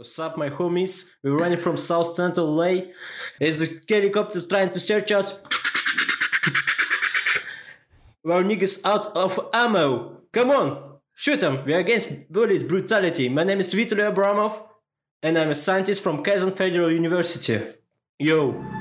[0.00, 1.10] What's up, my homies?
[1.22, 2.84] We're running from South Central LA.
[3.38, 5.34] Is a helicopter trying to search us?
[8.24, 10.22] Our niggas out of ammo.
[10.32, 11.62] Come on, shoot them.
[11.66, 13.28] We're against bullies brutality.
[13.28, 14.62] My name is Vitaly Abramov,
[15.22, 17.60] and I'm a scientist from Kazan Federal University.
[18.18, 18.79] Yo.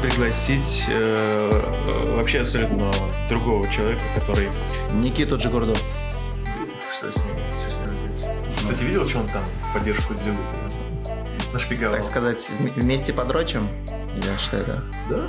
[0.00, 1.50] Пригласить э,
[2.16, 2.90] вообще абсолютно
[3.28, 4.48] другого человека, который...
[4.94, 5.74] Никиту Джигурду.
[6.92, 7.34] Что с ним?
[7.50, 8.28] Что с ним делать?
[8.62, 10.40] Кстати, видел, что он там поддержку делает?
[11.52, 11.94] Нашпиговал.
[11.94, 13.68] Так сказать, вместе подрочим?
[14.16, 14.84] Или что это?
[15.10, 15.26] Да?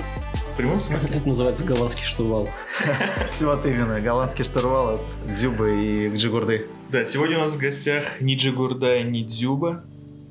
[0.54, 1.18] В прямом смысле?
[1.18, 2.50] Это называется голландский штурвал.
[3.40, 6.68] Вот именно, голландский штурвал от Дзюбы и Джигурды.
[6.90, 9.84] Да, сегодня у нас в гостях ни Джигурда, ни Дзюба.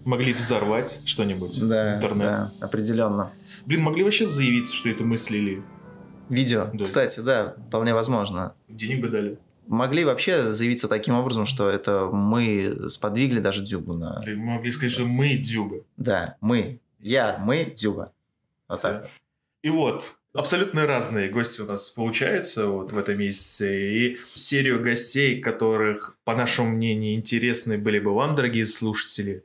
[0.09, 2.19] Могли взорвать что-нибудь Да, интернет.
[2.27, 3.31] да, определенно.
[3.67, 5.63] Блин, могли вообще заявить, что это мыслили.
[6.31, 6.85] Видео, Да.
[6.87, 8.55] кстати, да, вполне возможно.
[8.69, 9.37] Денег бы дали.
[9.67, 14.19] Могли вообще заявиться таким образом, что это мы сподвигли даже Дзюбу на...
[14.25, 15.85] Или Могли сказать, что мы Дзюба.
[15.99, 16.81] Да, мы.
[17.01, 18.11] Я, мы, Дзюба.
[18.67, 19.11] Вот так.
[19.63, 23.79] И вот, абсолютно разные гости у нас получаются вот в этом месяце.
[23.91, 29.45] И серию гостей, которых, по нашему мнению, интересны были бы вам, дорогие слушатели,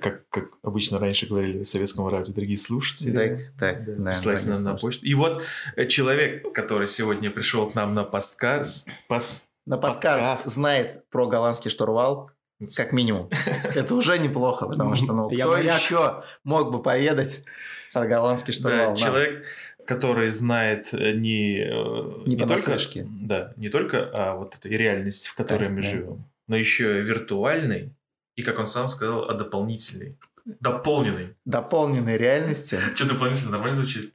[0.00, 3.16] как, как обычно раньше говорили в советском радио, дорогие слушатели.
[3.16, 5.04] Так, так, Да, да, присылайте нам на почту.
[5.04, 5.42] И вот
[5.76, 10.46] э, человек, который сегодня пришел к нам на подкаст, пас, На подкаст, Подкаст.
[10.46, 12.30] знает про голландский штурвал,
[12.76, 13.30] как минимум.
[13.74, 17.44] Это уже неплохо, потому что, ну, Я кто еще мог бы поведать
[17.92, 18.86] про голландский да, штурвал?
[18.86, 18.96] нам?
[18.96, 19.44] человек,
[19.86, 22.76] который знает э, не, э, Не только,
[23.22, 25.88] да, не только а, вот этой реальности, в которой Да, мы да.
[25.88, 27.94] живем, но еще и виртуальной,
[28.36, 30.18] и, как он сам сказал, а дополнительной.
[30.44, 31.36] Дополненной.
[31.44, 32.78] Дополненной реальности.
[32.94, 34.14] Что дополнительно нормально звучит?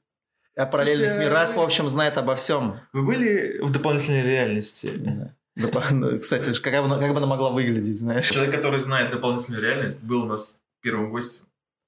[0.55, 2.79] О параллельных Слушай, мирах, в общем, знает обо всем.
[2.91, 4.91] Вы были в дополнительной реальности?
[6.19, 8.29] Кстати, как бы, она- как бы она могла выглядеть, знаешь?
[8.29, 11.45] Человек, который знает дополнительную реальность, был у нас первым гостем.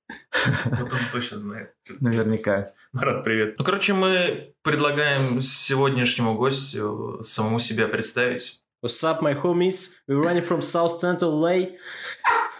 [0.65, 1.73] Вот он точно знает.
[1.99, 2.65] Наверняка.
[2.91, 3.55] Марат, привет.
[3.59, 8.61] Ну, короче, мы предлагаем сегодняшнему гостю самому себя представить.
[8.80, 9.96] What's up, my homies?
[10.06, 11.66] We're running from South Central LA.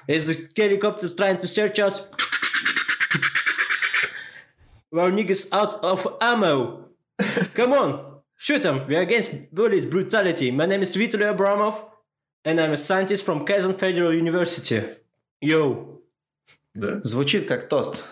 [0.08, 2.02] Is a helicopter trying to search us?
[4.92, 6.88] Our niggas out of ammo.
[7.54, 8.86] Come on, shoot them.
[8.88, 10.50] We're against bullies brutality.
[10.50, 11.84] My name is Vitaly Abramov,
[12.44, 14.82] and I'm a scientist from Kazan Federal University.
[15.40, 16.00] Yo.
[16.74, 17.00] Да?
[17.02, 18.04] Звучит как тост,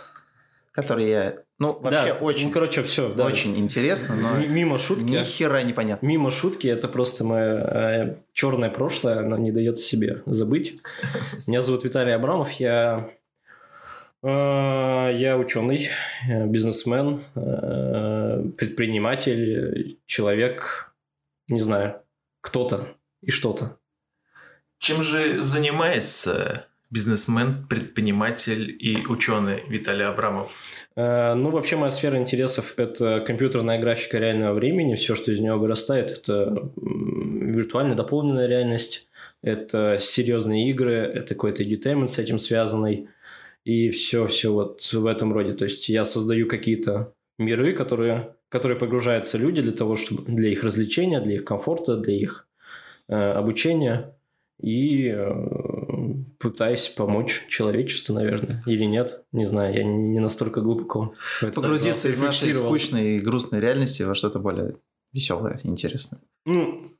[0.72, 1.36] Который я...
[1.58, 3.26] Ну, вообще да, очень, ну, короче, все, да.
[3.26, 5.04] очень интересно, но Ми- Мимо шутки.
[5.04, 6.06] ни хера непонятно.
[6.06, 10.82] Мимо шутки, это просто мое черное прошлое, оно не дает себе забыть.
[11.48, 13.10] Меня зовут Виталий Абрамов, я,
[14.24, 15.90] э, я ученый,
[16.30, 20.94] э, бизнесмен, э, предприниматель, человек,
[21.50, 22.02] не знаю,
[22.42, 22.88] кто-то
[23.22, 23.78] и что-то.
[24.78, 30.52] Чем же занимается бизнесмен, предприниматель и ученый Виталий Абрамов?
[30.96, 34.96] Э, Ну, вообще, моя сфера интересов– это компьютерная графика реального времени.
[34.96, 39.08] Все, что из него вырастает, это виртуальная дополненная реальность,
[39.44, 43.08] это серьезные игры, это какой-то edutainment с этим связанный,
[43.66, 45.54] и все-все вот в этом роде.
[45.54, 50.64] То есть, я создаю какие-то миры, которые, которые погружаются люди для того, чтобы для их
[50.64, 52.48] развлечения, для их комфорта, для их
[53.08, 54.16] э, обучения,
[54.62, 55.16] и
[56.40, 61.14] пытаюсь помочь человечеству, наверное, или нет, не знаю, я не настолько глубоко.
[61.54, 64.76] Погрузиться из нашей скучной и грустной реальности во что-то более
[65.14, 66.22] веселое, интересное.
[66.46, 66.92] Ну,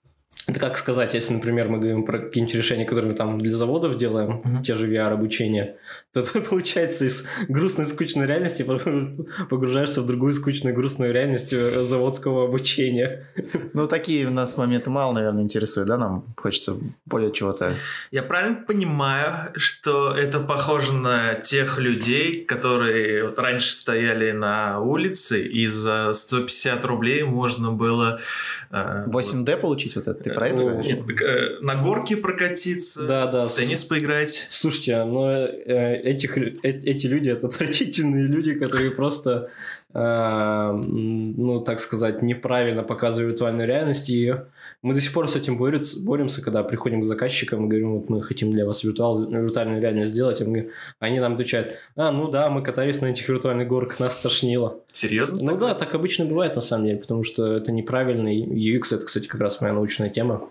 [0.48, 3.98] это как сказать, если, например, мы говорим про какие-нибудь решения, которые мы там для заводов
[3.98, 4.64] делаем, Мгм.
[4.64, 5.76] те же VR-обучения,
[6.12, 8.66] то ты, получается, из грустной, скучной реальности
[9.50, 13.28] погружаешься в другую скучную, грустную реальность заводского обучения.
[13.74, 15.98] Ну, такие у нас моменты мало, наверное, интересуют, да?
[15.98, 16.74] Нам хочется
[17.06, 17.74] более чего-то...
[18.12, 25.44] Я правильно понимаю, что это похоже на тех людей, которые вот раньше стояли на улице,
[25.44, 28.20] и за 150 рублей можно было...
[28.72, 30.19] э, 8D получить вот это?
[30.24, 30.96] Ты про это Ну, говоришь?
[30.96, 33.48] Нет, э, на горке прокатиться, Да, да.
[33.48, 34.48] в теннис поиграть.
[34.50, 39.50] Слушайте, но э, этих, э, эти люди это отвратительные люди, которые просто
[39.94, 44.36] э, ну, так сказать, неправильно показывают виртуальную реальность, и
[44.82, 48.10] мы до сих пор с этим боремся, боремся когда приходим к заказчикам и говорим, вот
[48.10, 52.50] мы хотим для вас виртуал, виртуальную реальность сделать, и они нам отвечают, а, ну да,
[52.50, 54.80] мы катались на этих виртуальных горках, нас тошнило.
[54.92, 55.40] Серьезно?
[55.42, 59.28] Ну да, так обычно бывает на самом деле, потому что это неправильный UX, это, кстати,
[59.28, 60.50] как раз моя научная тема.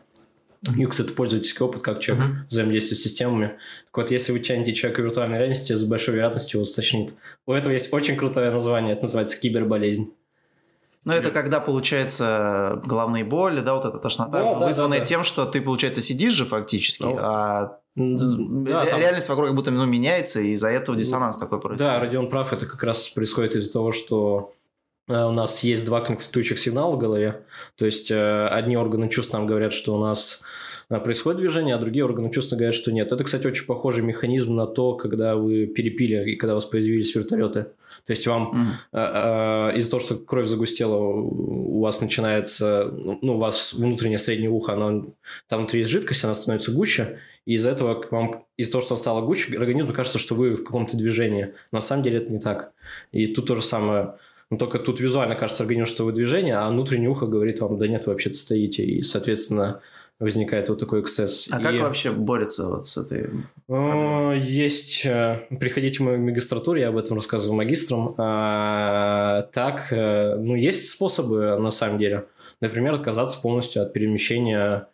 [0.65, 2.49] UX– это пользовательский опыт, как человек uh-huh.
[2.51, 3.47] взаимодействует с системами.
[3.87, 7.15] Так вот, если вы тянете человека в виртуальной реальности, с большой вероятностью его стошнит.
[7.47, 10.13] У этого есть очень крутое название, это называется киберболезнь.
[11.09, 15.25] Ну, это когда, получается, головные боли, да, вот эта тошнота, да, вызванная да, да, тем,
[15.25, 19.01] что ты, получается, сидишь же фактически, ну, а да, ре- там...
[19.01, 21.93] реальность вокруг как будто ну, меняется, и из-за этого диссонанс ну, такой происходит.
[21.93, 24.53] Да, Родион прав, это как раз происходит из-за того, что
[25.09, 27.43] э, у нас есть два конфликтующих сигнала в голове.
[27.77, 30.45] То есть, э, одни органы чувств нам говорят, что у нас э,
[30.89, 33.13] происходит движение, а другие органы чувств говорят, что нет.
[33.13, 37.15] Это, кстати, очень похожий механизм на то, когда вы перепили и когда у вас появились
[37.15, 37.67] вертолеты.
[38.07, 39.77] То есть вам mm.
[39.77, 42.91] из-за того, что кровь загустела, у вас начинается,
[43.21, 45.13] ну, у вас внутреннее среднее ухо, оно,
[45.47, 49.01] там внутри есть жидкость, она становится гуще, и из-за этого вам, из-за того, что она
[49.01, 51.55] стала гуще, организму кажется, что вы в каком-то движении.
[51.71, 52.73] Но на самом деле это не так.
[53.13, 54.15] И тут то же самое.
[54.51, 57.87] Но только тут визуально кажется организму, что вы движение, а внутреннее ухо говорит вам, да
[57.87, 58.85] нет, вы вообще-то стоите.
[58.85, 59.81] И, соответственно,
[60.21, 61.49] возникает вот такой эксцесс.
[61.51, 61.63] А и...
[61.63, 63.31] как вообще борется вот с этой
[64.41, 65.07] Есть...
[65.07, 68.15] Э, приходите в мою магистратуру, я об этом рассказываю магистрам.
[68.19, 72.27] А, так, э, ну, есть способы на самом деле.
[72.61, 74.89] Например, отказаться полностью от перемещения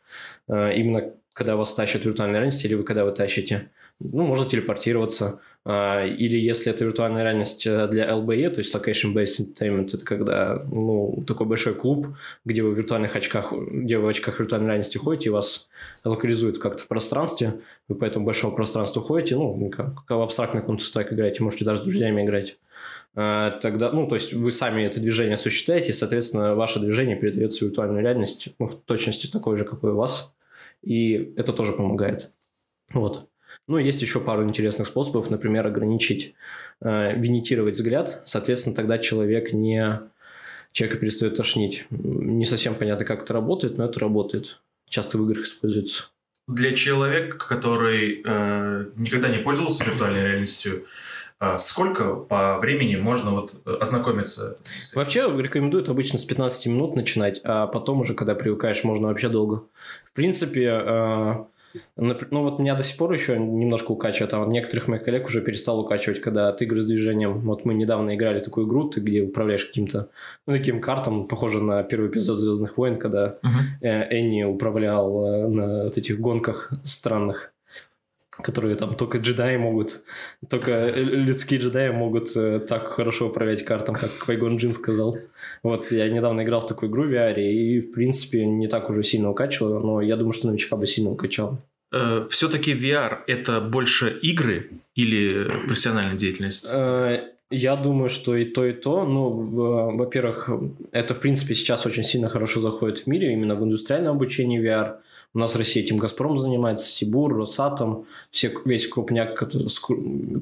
[0.49, 4.49] э, именно когда вас тащат в виртуальной реальности или вы когда вы тащите ну, можно
[4.49, 5.41] телепортироваться.
[5.67, 10.05] А, или если это виртуальная реальность э, для LBE, то есть Location Based Entertainment, это
[10.05, 12.09] когда ну, такой большой клуб,
[12.45, 15.71] где вы в виртуальных очках, где вы в очках виртуальной реальности ходите, и вас
[16.05, 21.15] локализуют как-то в пространстве, вы по этому большому пространству ходите, ну, как, в абстрактный Counter-Strike
[21.15, 22.59] играете, можете даже с друзьями играть.
[23.15, 27.65] А, тогда, ну, то есть вы сами это движение осуществляете, и, соответственно, ваше движение передается
[27.65, 30.35] в виртуальную реальность ну, в точности такой же, какой у вас,
[30.83, 32.31] и это тоже помогает.
[32.93, 33.31] Вот.
[33.67, 36.35] Ну, есть еще пару интересных способов, например, ограничить,
[36.83, 40.01] э, винитировать взгляд, соответственно, тогда человек не...
[40.73, 41.87] Человека перестает тошнить.
[41.91, 44.61] Не совсем понятно, как это работает, но это работает.
[44.89, 46.07] Часто в играх используется.
[46.49, 50.85] Для человека, который э, никогда не пользовался виртуальной реальностью,
[51.41, 54.59] э, сколько по времени можно вот ознакомиться?
[54.95, 59.63] Вообще рекомендуют обычно с 15 минут начинать, а потом уже, когда привыкаешь, можно вообще долго.
[60.05, 61.45] В принципе, э,
[61.97, 65.41] ну вот меня до сих пор еще немножко укачивает, а вот некоторых моих коллег уже
[65.41, 67.41] перестал укачивать, когда ты игры с движением.
[67.41, 70.09] Вот мы недавно играли такую игру, ты где управляешь каким-то,
[70.47, 74.09] ну, таким картом, похоже на первый эпизод Звездных войн, когда uh-huh.
[74.11, 77.54] Энни управлял э, на вот этих гонках странных
[78.43, 80.03] которые там только джедаи могут,
[80.49, 85.17] только людские джедаи могут э, так хорошо управлять картом, как Квайгон Джин сказал.
[85.63, 89.03] Вот, я недавно играл в такую игру в VR, и, в принципе, не так уже
[89.03, 91.59] сильно укачивало, но я думаю, что новичка бы сильно укачал.
[91.93, 96.69] Э, Все-таки VR– это больше игры или профессиональная деятельность?
[96.71, 99.05] Э, я думаю, что и то, и то.
[99.05, 99.31] Ну,
[99.97, 100.51] во-первых,
[100.91, 104.97] это, в принципе, сейчас очень сильно хорошо заходит в мире, именно в индустриальном обучении VR–
[105.35, 109.43] у нас в России этим «Газпром» занимается, Сибур, Росатом, все, весь крупняк,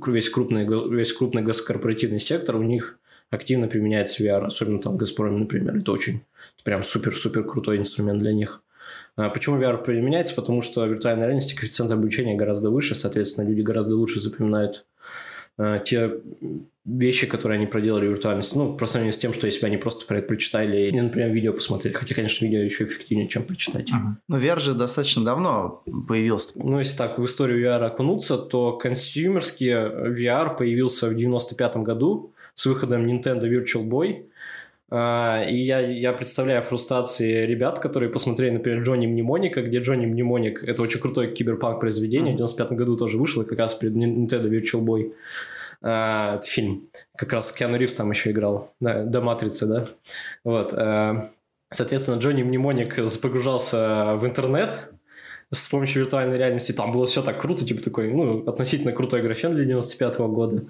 [0.07, 2.99] весь крупный, весь крупный госкорпоративный сектор, у них
[3.31, 5.77] активно применяется VR, особенно там в «Газпроме», например.
[5.77, 6.23] Это очень
[6.63, 8.63] прям супер-супер крутой инструмент для них.
[9.17, 10.35] А почему VR применяется?
[10.35, 14.85] Потому что в виртуальной реальности коэффициент обучения гораздо выше, соответственно, люди гораздо лучше запоминают
[15.59, 16.21] Э, те
[16.85, 19.77] вещи, которые они проделали в виртуальности, ну, по сравнению с тем, что если бы они
[19.77, 21.95] просто про это прочитали или, например, видео посмотрели.
[21.95, 23.91] Хотя, конечно, видео еще эффективнее, чем прочитать.
[23.91, 24.17] Uh-huh.
[24.29, 26.53] Но VR же достаточно давно появился.
[26.57, 32.67] Ну, если так в историю VR окунуться, то консюмерский VR появился в 95 году с
[32.67, 34.25] выходом Nintendo Virtual Boy.
[34.95, 40.63] А, и я, я представляю фрустрации ребят, которые посмотрели, например, Джонни Мнемоника, где Джонни Мнемоник–
[40.67, 42.45] это очень крутое киберпанк произведение, mm-hmm.
[42.45, 45.13] в 95 году тоже вышло, как раз перед Nintendo Virtual Boy.
[45.83, 46.89] Это фильм.
[47.17, 49.89] Как раз Киану Ривз там еще играл, да, до Матрицы, да.
[50.45, 50.73] Вот.
[50.75, 51.31] А,
[51.71, 54.91] соответственно, Джонни Мнемоник погружался в интернет,
[55.51, 56.73] с помощью виртуальной реальности.
[56.73, 60.67] Там было все так круто, типа такой, ну, относительно крутой графен для 95 -го года.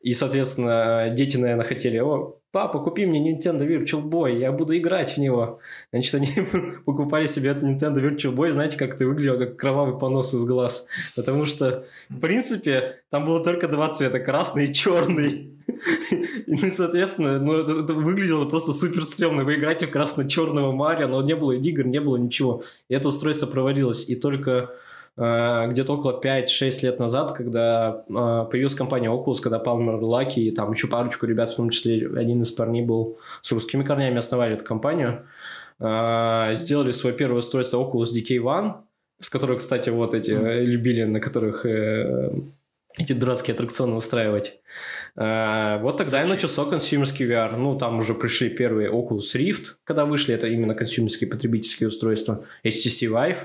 [0.00, 5.16] И, соответственно, дети, наверное, хотели, о, папа, купи мне Nintendo Virtual Boy, я буду играть
[5.16, 5.58] в него.
[5.90, 6.28] Значит, они
[6.84, 10.86] покупали себе этот Nintendo Virtual Boy, знаете, как ты выглядел, как кровавый понос из глаз.
[11.16, 15.50] Потому что, в принципе, там было только два цвета, красный и черный.
[16.46, 19.44] И, ну, соответственно, ну, это, это выглядело просто супер стрёмно.
[19.44, 22.62] Вы играете в красно-черного Марио, но не было игр, не было ничего.
[22.88, 24.08] И это устройство проводилось.
[24.08, 24.70] И только
[25.16, 28.12] где-то около 5-6 лет назад, когда э,
[28.50, 32.40] появилась компания Oculus, когда Palmer Lucky и там еще парочку ребят, в том числе один
[32.40, 35.26] из парней был с русскими корнями, основали эту компанию,
[35.80, 38.74] э, сделали свое первое устройство Oculus DK One,
[39.20, 40.60] с которого, кстати, вот эти mm.
[40.62, 42.32] любили, на которых э,
[42.98, 44.60] эти дурацкие аттракционы устраивать.
[45.16, 46.26] Э, вот тогда Зачем?
[46.26, 47.56] и начался консюмерский VR.
[47.56, 53.08] Ну, там уже пришли первые Oculus Rift, когда вышли, это именно консюмерские потребительские устройства, HTC
[53.10, 53.38] Vive.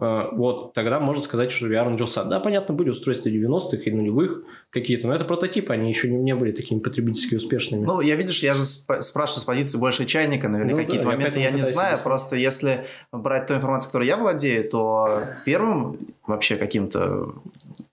[0.00, 2.24] Э, вот тогда можно сказать, что VR начался.
[2.24, 6.52] Да, понятно, были устройства 90-х и нулевых какие-то, но это прототипы, они еще не, были
[6.52, 7.84] такими потребительски успешными.
[7.84, 11.40] Ну, я видишь, я же спрашиваю с позиции больше чайника, наверное, ну, какие-то да, моменты
[11.40, 12.04] я, я не знаю, есть.
[12.04, 17.34] просто если брать ту информацию, которой я владею, то первым вообще каким-то,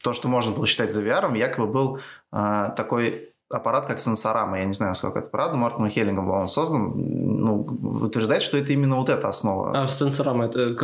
[0.04, 2.00] то, что можно было считать за VR, якобы был
[2.32, 4.60] э, такой аппарат как сенсорама.
[4.60, 5.56] Я не знаю, насколько это правда.
[5.56, 6.94] Мартином Хеллингом был он создан.
[6.96, 7.62] Ну,
[8.04, 9.72] утверждает, что это именно вот эта основа.
[9.84, 10.76] А сенсорама, это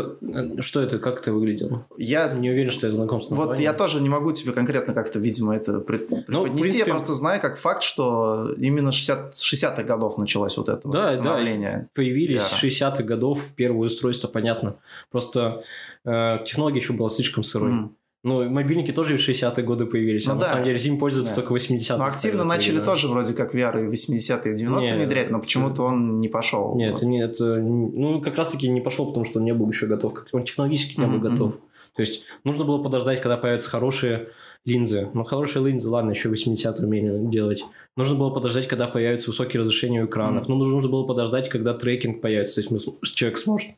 [0.61, 1.87] что это, как это выглядело?
[1.97, 3.49] Я не уверен, что я знаком с названием.
[3.49, 6.31] Вот я тоже не могу тебе конкретно как-то, видимо, это ну, преподнести.
[6.31, 6.77] Ну, принципе...
[6.79, 11.77] Я просто знаю как факт, что именно 60, 60-х годов началось вот это да, становление.
[11.77, 12.93] Да, появились VR.
[12.93, 14.75] 60-х годов первое устройство, понятно.
[15.09, 15.63] Просто
[16.05, 17.71] э, технология еще была слишком сырой.
[17.71, 17.89] Mm.
[18.23, 20.41] Ну, мобильники тоже в 60-е годы появились, ну, а да.
[20.41, 21.41] на самом деле им пользуются да.
[21.41, 21.97] только 80-е.
[21.97, 22.85] Но активно начали да.
[22.85, 26.75] тоже вроде как VR и 80-е, и 90-е внедрять, но почему-то он не пошел.
[26.75, 27.01] Нет, вот.
[27.01, 30.99] нет, ну, как раз-таки не пошел, потому что он не был еще готов, он технологически
[30.99, 31.31] не был mm-hmm.
[31.31, 31.55] готов.
[31.95, 34.29] То есть, нужно было подождать, когда появятся хорошие
[34.63, 35.09] линзы.
[35.13, 37.63] Ну, хорошие линзы, ладно, еще 80 умели делать.
[37.97, 40.45] Нужно было подождать, когда появится высокие разрешения у экранов.
[40.45, 40.55] Mm-hmm.
[40.55, 42.61] Ну, нужно было подождать, когда трекинг появится.
[42.61, 43.71] То есть, человек сможет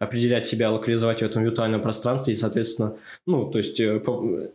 [0.00, 2.34] определять себя, локализовать в этом виртуальном пространстве.
[2.34, 2.96] И, соответственно,
[3.26, 4.02] ну, то есть, э,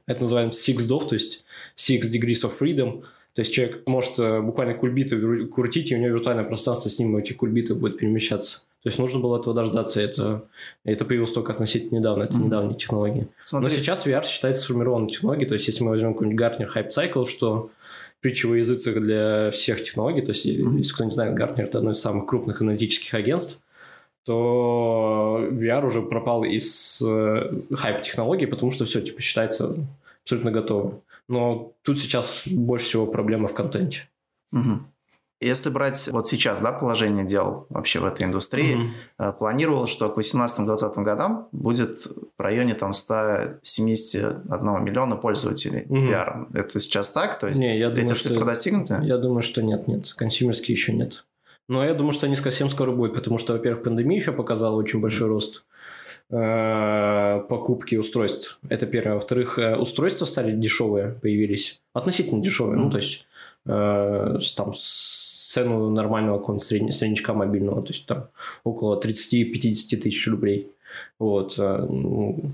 [0.07, 1.45] это называем six DOF, то есть
[1.77, 3.03] six degrees of freedom.
[3.33, 7.15] То есть, человек может э, буквально кульбиты крутить, и у него виртуальное пространство с ним
[7.15, 8.65] эти кульбиты будет перемещаться.
[8.85, 9.99] То есть нужно было этого дождаться.
[9.99, 10.43] Это,
[10.83, 12.21] это появилось только относительно недавно.
[12.21, 12.43] Это mm-hmm.
[12.43, 13.27] недавние технологии.
[13.43, 13.67] Смотри.
[13.67, 15.47] Но сейчас VR считается сформированной технологией.
[15.47, 17.71] То есть если мы возьмем какой-нибудь Gartner Hype Cycle, что
[18.21, 20.77] притча во языцах для всех технологий, то есть mm-hmm.
[20.77, 23.63] если кто не знает, Gartner это одно из самых крупных аналитических агентств,
[24.23, 29.75] то VR уже пропал из э, хайп-технологий, потому что все типа считается
[30.21, 31.01] абсолютно готовым.
[31.27, 34.07] Но тут сейчас больше всего проблема в контенте.
[34.51, 34.79] Угу.
[35.45, 39.37] Если брать вот сейчас, да, положение дел вообще в этой индустрии, mm-hmm.
[39.37, 46.09] планировал, что к 2018-2020 годам будет в районе там 171 миллиона пользователей mm-hmm.
[46.09, 46.47] VR.
[46.53, 47.37] Это сейчас так?
[47.37, 48.45] То есть не, я эти думаю, цифры что...
[48.45, 48.99] достигнуты?
[49.03, 50.13] Я думаю, что нет, нет.
[50.17, 51.25] Консюмерские еще нет.
[51.67, 54.99] Но я думаю, что они совсем скоро будут, потому что, во-первых, пандемия еще показала очень
[54.99, 55.65] большой рост
[56.31, 58.59] э, покупки устройств.
[58.69, 59.15] Это первое.
[59.15, 61.81] Во-вторых, э, устройства стали дешевые, появились.
[61.93, 62.77] Относительно дешевые.
[62.77, 62.83] Mm-hmm.
[62.83, 63.27] Ну, то есть,
[64.55, 64.73] там,
[65.55, 68.27] цену нормального какого-нибудь среднячка мобильного, то есть там
[68.65, 70.71] около 30-50 тысяч рублей.
[71.17, 71.55] Вот.
[71.57, 72.51] Э, ну,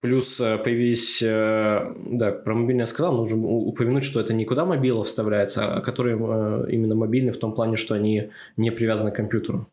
[0.00, 5.02] плюс э, появились, э, да, про мобильный я сказал, нужно упомянуть, что это никуда мобила
[5.02, 6.16] вставляется, а которые
[6.68, 9.66] именно мобильные в том плане, что они не привязаны к компьютеру.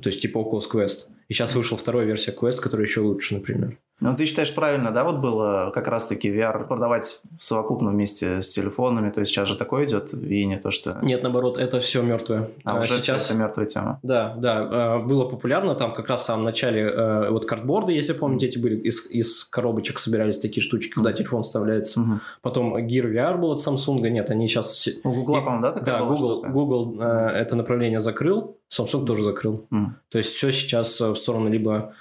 [0.00, 1.08] То есть типа Oculus Quest.
[1.28, 3.78] И сейчас вышла вторая версия Quest, которая еще лучше, например.
[4.00, 9.10] Ну, ты считаешь правильно, да, вот было как раз-таки VR продавать совокупно вместе с телефонами,
[9.10, 10.98] то есть сейчас же такое идет, и не то, что...
[11.02, 12.50] Нет, наоборот, это все мертвое.
[12.64, 13.98] А, а уже сейчас это мертвая тема.
[14.02, 18.12] Да, да, а, было популярно, там как раз в самом начале э, вот картборды, если
[18.12, 22.00] помните, эти были, из, из коробочек собирались такие штучки, куда телефон вставляется.
[22.00, 22.18] Mm-hmm.
[22.42, 24.74] Потом Gear VR был от Samsung, нет, они сейчас...
[24.74, 24.92] Все...
[25.04, 29.66] У Google, по-моему, да, такая Да, Google, Google э, это направление закрыл, Samsung тоже закрыл.
[29.70, 29.86] Mm.
[30.10, 31.94] То есть все сейчас в сторону либо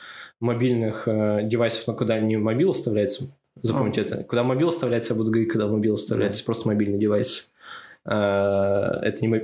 [0.45, 3.27] мобильных э, девайсов, но куда не mobile вставляется,
[3.61, 4.03] запомните oh.
[4.05, 6.45] это, куда mobile вставляется, я буду говорить, когда mobile вставляется, mm.
[6.45, 7.51] просто мобильный девайс.
[8.05, 9.43] Э, это не моб...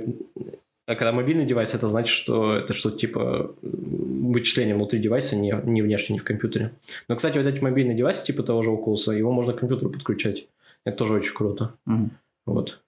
[0.86, 5.80] А когда мобильный девайс, это значит, что это что-то типа вычисления внутри девайса, не, не
[5.80, 6.72] внешне, не в компьютере.
[7.08, 10.46] Но, кстати, вот эти мобильные девайсы, типа того же Oculus, его можно к компьютеру подключать.
[10.84, 11.74] Это тоже очень круто.
[11.88, 12.10] Mm.
[12.46, 12.80] Вот.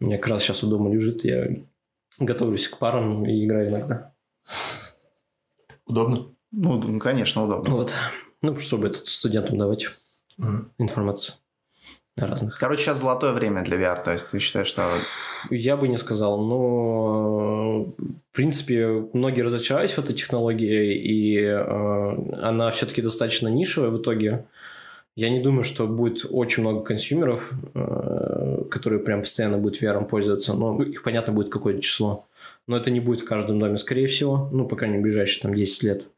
[0.00, 1.48] У меня как раз сейчас у дома лежит, я
[2.18, 4.12] готовлюсь к парам и играю иногда.
[5.86, 6.18] Удобно?
[6.52, 7.70] Ну, конечно, удобно.
[7.70, 7.94] Вот.
[8.42, 9.88] Ну, чтобы этот студентам давать
[10.38, 10.66] mm.
[10.78, 11.34] информацию
[12.26, 12.58] разных.
[12.58, 14.84] Короче, сейчас золотое время для VR, то есть ты считаешь, что...
[15.50, 22.70] Я бы не сказал, но в принципе многие разочаровались в этой технологии, и э, она
[22.70, 24.46] все-таки достаточно нишевая в итоге.
[25.14, 30.54] Я не думаю, что будет очень много консюмеров, э, которые прям постоянно будут VR пользоваться,
[30.54, 32.26] но их, понятно, будет какое-то число.
[32.66, 35.54] Но это не будет в каждом доме, скорее всего, ну, по крайней мере, ближайшие там
[35.54, 36.08] 10 лет.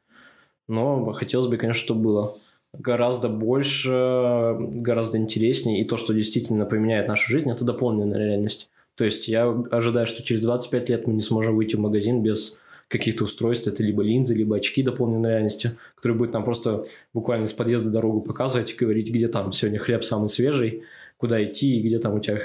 [0.71, 2.35] Но хотелось бы, конечно, чтобы было
[2.73, 5.81] гораздо больше, гораздо интереснее.
[5.81, 8.71] И то, что действительно поменяет нашу жизнь, это дополненная реальность.
[8.95, 12.57] То есть я ожидаю, что через 25 лет мы не сможем выйти в магазин без
[12.87, 13.67] каких-то устройств.
[13.67, 18.21] Это либо линзы, либо очки дополненной реальности, которые будут нам просто буквально с подъезда дорогу
[18.21, 20.85] показывать и говорить, где там сегодня хлеб самый свежий,
[21.21, 22.41] куда идти, и где там у тебя,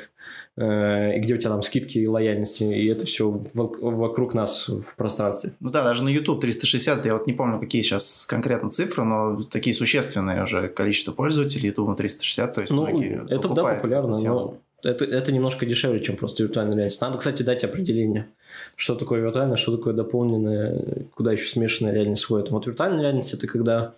[0.57, 4.95] э, и где у тебя там скидки и лояльности, и это все вокруг нас в
[4.97, 5.53] пространстве.
[5.61, 9.41] Ну да, даже на YouTube 360, я вот не помню, какие сейчас конкретно цифры, но
[9.43, 14.57] такие существенные уже количество пользователей YouTube на 360, то есть ну, это да, популярно, но
[14.85, 17.01] это, это немножко дешевле, чем просто виртуальная реальность.
[17.01, 18.27] Надо, кстати, дать определение,
[18.75, 22.51] что такое виртуальная, что такое дополненная, куда еще смешанная реальность входит.
[22.51, 23.95] Вот виртуальная реальность– это когда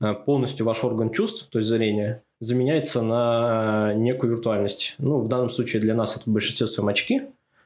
[0.00, 4.94] э, полностью ваш орган чувств, то есть зрение, заменяется на некую виртуальность.
[4.98, 7.22] Ну, в данном случае для нас это в большинстве своем очки,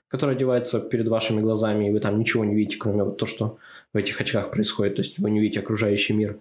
[0.08, 3.58] которые одеваются перед вашими глазами, и вы там ничего не видите, кроме вот то, что
[3.92, 4.96] в этих очках происходит.
[4.96, 6.38] То есть вы не видите окружающий мир.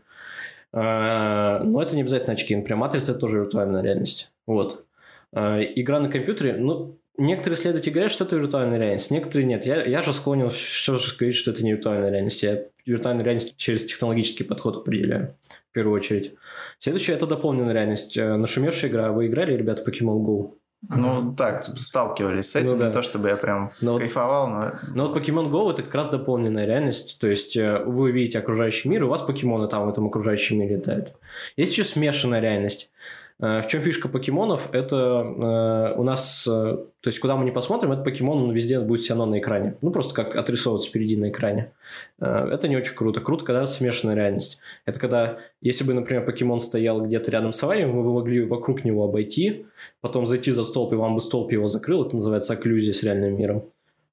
[0.74, 2.56] А, но это не обязательно очки.
[2.56, 4.32] Например, матрица– это тоже виртуальная реальность.
[4.46, 4.86] Вот.
[5.34, 9.66] А, игра на компьютере, ну, некоторые исследователи говорят, что это виртуальная реальность, некоторые нет.
[9.66, 12.44] Я, я же склонен все же говорить, что это не виртуальная реальность.
[12.44, 15.36] Я виртуальную реальность через технологический подход определяю,
[15.78, 16.34] первую очередь.
[16.80, 18.18] Следующее– это дополненная реальность.
[18.18, 19.12] Э, нашумевшая игра.
[19.12, 20.54] Вы играли, ребята, Pokemon Go?
[20.90, 22.88] Ну, так, сталкивались с этим, ну, да.
[22.88, 24.74] не то чтобы я прям но кайфовал, но...
[24.94, 28.90] Но вот Pokemon Go– это как раз дополненная реальность, то есть э, вы видите окружающий
[28.90, 31.14] мир, и у вас покемоны там в этом окружающем мире летают.
[31.58, 32.92] Есть еще смешанная реальность.
[33.40, 34.70] Э, в чем фишка покемонов?
[34.72, 38.80] Это э, у нас, э, то есть куда мы не посмотрим, этот покемон он везде
[38.80, 39.76] будет все равно на экране.
[39.82, 41.72] Ну, просто как отрисовываться впереди на экране.
[42.20, 43.22] Это не очень круто.
[43.22, 44.60] Круто, когда смешанная реальность.
[44.86, 48.84] Это когда, если бы, например, покемон стоял где-то рядом с вами, вы бы могли вокруг
[48.84, 49.66] него обойти,
[50.02, 52.06] потом зайти за столб, и вам бы столб его закрыл.
[52.06, 53.66] Это называется окклюзия с реальным миром.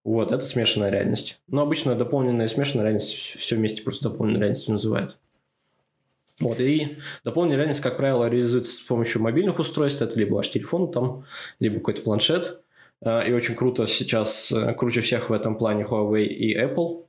[0.05, 1.41] Вот, это смешанная реальность.
[1.49, 5.17] Но обычно дополненная и смешанная реальность все вместе просто дополненной реальностью называют.
[6.41, 10.03] Вот, и дополненная реальность, как правило, реализуется с помощью мобильных устройств.
[10.03, 11.25] Это либо ваш телефон, там,
[11.61, 12.61] либо какой-то планшет.
[13.05, 17.05] А, и очень круто сейчас, э, круче всех в этом плане Huawei и Apple.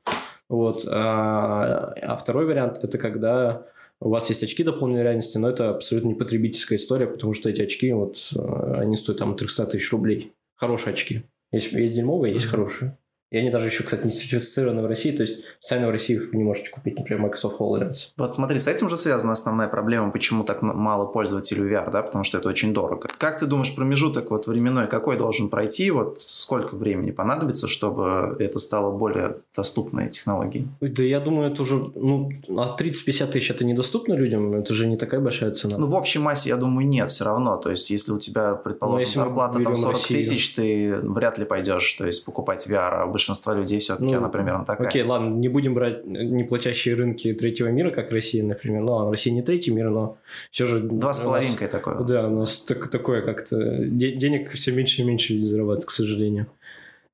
[0.50, 0.86] Вот.
[0.88, 3.66] А, а второй вариант– это когда
[4.00, 7.62] у вас есть очки дополненной реальности, но это абсолютно не потребительская история, потому что эти
[7.62, 10.34] очки, вот, э, они стоят там 300 тысяч рублей.
[10.56, 11.24] Хорошие очки.
[11.52, 12.98] Есть, есть дерьмовые, есть хорошие.
[13.32, 16.32] И они даже еще, кстати, не сертифицированы в России, то есть официально в России их
[16.32, 18.12] вы не можете купить, например, Microsoft HoloLens.
[18.18, 22.24] Вот смотри, с этим же связана основная проблема, почему так мало пользователей VR, да, потому
[22.24, 23.10] что это очень дорого.
[23.18, 28.60] Как ты думаешь, промежуток вот временной какой должен пройти, вот сколько времени понадобится, чтобы это
[28.60, 30.68] стало более доступной технологией?
[30.80, 34.98] Да я думаю, это уже, ну, а 30-50 тысяч это недоступно людям, это же не
[34.98, 35.78] такая большая цена.
[35.78, 39.08] Ну, в общей массе, я думаю, нет, все равно, то есть если у тебя, предположим,
[39.16, 40.20] ну, зарплата там 40 Россию.
[40.20, 44.30] тысяч, ты вряд ли пойдешь, то есть покупать VR, а большинство людей все-таки ну, она
[44.30, 44.88] примерно такая.
[44.88, 48.82] Окей, ладно, не будем брать неплатящие рынки третьего мира, как Россия, например.
[48.82, 50.18] Ну, Россия не третий мир, но
[50.52, 50.80] все же...
[50.80, 52.00] Два с половинкой такое.
[52.00, 53.58] Да, у нас так, такое как-то...
[53.86, 56.48] Денег все меньше и меньше зарабатывать, к сожалению.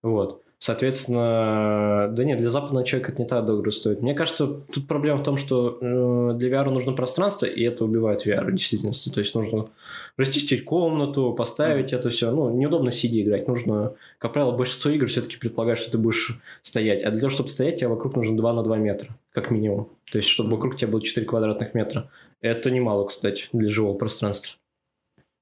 [0.01, 0.41] Вот.
[0.63, 4.04] Соответственно, да нет, для западного человека это не так дорого стоит.
[4.04, 8.28] Мне кажется, тут проблема в том, что э, для VR нужно пространство, и это убивает
[8.28, 9.10] VR в действительности.
[9.10, 9.69] То есть нужно
[10.17, 11.97] расчистить комнату, поставить mm.
[11.97, 12.30] это все.
[12.30, 13.47] Ну, неудобно сидя играть.
[13.47, 17.02] Нужно, как правило, большинство игр все-таки предполагает, что ты будешь стоять.
[17.02, 19.89] А для того, чтобы стоять, тебе вокруг нужно 2 на 2 метра, как минимум.
[20.12, 22.12] То есть, чтобы вокруг тебя было 4 квадратных метра.
[22.39, 24.60] Это немало, кстати, для живого пространства.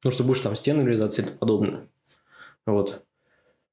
[0.06, 1.82] Ну, что будешь там стены врезаться и тому подобное.
[2.66, 3.04] Вот.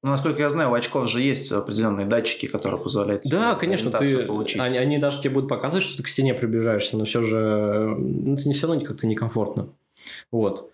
[0.07, 4.25] Ну, насколько я знаю, у очков же есть определенные датчики, которые позволяют Да, конечно, ты,
[4.25, 4.57] получить.
[4.57, 8.35] Они, они даже тебе будут показывать, что ты к стене приближаешься, но все же ну,
[8.35, 9.67] это не все равно как-то некомфортно.
[10.31, 10.71] Вот.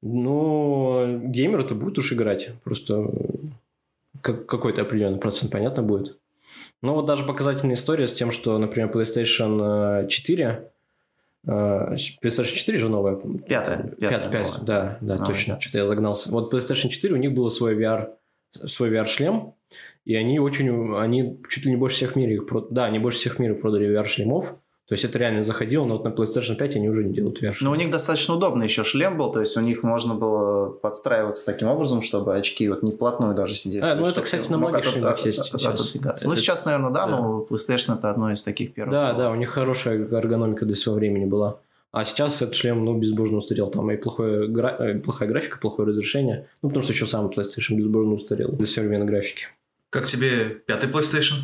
[0.00, 2.50] Ну, геймер это будет уж играть.
[2.64, 3.08] Просто
[4.20, 6.18] как, какой-то определенный процент, понятно, будет.
[6.82, 10.70] Но вот даже показательная история с тем, что, например, PlayStation 4
[11.46, 13.14] э, PlayStation 4 же новая.
[13.14, 13.94] Пятая.
[14.00, 15.54] Пятая, пятая, да, да, а, точно.
[15.54, 15.60] Да.
[15.60, 16.32] Что-то я загнался.
[16.32, 18.08] Вот PlayStation 4 у них было свой VR
[18.52, 19.54] свой VR-шлем,
[20.04, 23.18] и они очень, они чуть ли не больше всех в мире их, да, они больше
[23.18, 24.56] всех в мире продали VR-шлемов,
[24.92, 27.54] то есть это реально заходило, но вот на PlayStation 5 они уже не делают VR.
[27.62, 31.46] Но у них достаточно удобный еще шлем был, то есть у них можно было подстраиваться
[31.46, 33.82] таким образом, чтобы очки вот не вплотную даже сидели.
[33.82, 36.24] А, ну это, кстати, на многих шлемах есть сейчас.
[36.24, 38.92] Ну сейчас, наверное, да, да, но PlayStation это одно из таких первых.
[38.92, 41.60] Да, да, у них хорошая эргономика для своего времени была.
[41.92, 43.70] А сейчас этот шлем, ну, безбожно устарел.
[43.70, 44.76] Там и плохое, гра...
[44.78, 46.48] Э, плохая графика, плохое разрешение.
[46.62, 49.48] Ну, потому что еще сам PlayStation безбожно устарел для современной графики.
[49.90, 51.36] Как тебе пятый PlayStation?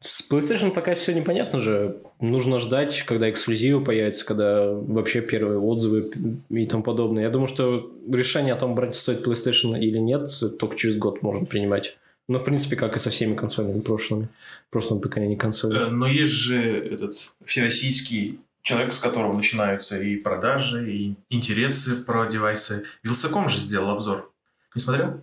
[0.00, 1.96] С PlayStation пока все непонятно же.
[2.20, 6.12] Нужно ждать, когда эксклюзивы появятся, когда вообще первые отзывы
[6.48, 7.24] и тому подобное.
[7.24, 11.44] Я думаю, что решение о том, брать стоит PlayStation или нет, только через год можно
[11.44, 11.98] принимать.
[12.28, 14.28] Но, в принципе, как и со всеми консолями прошлыми.
[14.70, 15.78] Прошлого поколения консолей.
[15.78, 22.26] Э, но есть же этот всероссийский человек, с которого начинаются и продажи, и интересы про
[22.26, 22.84] девайсы.
[23.04, 24.32] Вилсаком же сделал обзор.
[24.74, 25.20] Не смотрел?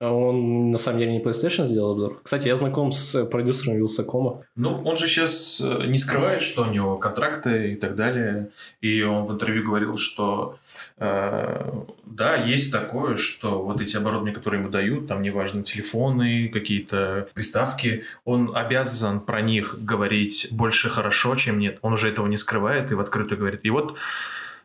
[0.00, 2.20] А он на самом деле не PlayStation сделал обзор.
[2.22, 4.42] Кстати, я знаком с продюсером Вилсакома.
[4.54, 8.50] Ну, он же сейчас э, не скрывает, что у него контракты и так далее.
[8.82, 10.63] И он в интервью говорил, что э,
[10.96, 18.04] да, есть такое, что вот эти оборудования, которые ему дают, там неважно, телефоны, какие-то приставки,
[18.24, 21.78] он обязан про них говорить больше хорошо, чем нет.
[21.82, 23.60] Он уже этого не скрывает и в открытую говорит.
[23.64, 23.98] И вот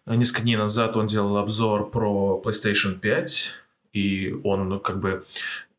[0.05, 3.51] несколько дней назад он делал обзор про PlayStation 5,
[3.93, 5.23] и он ну, как бы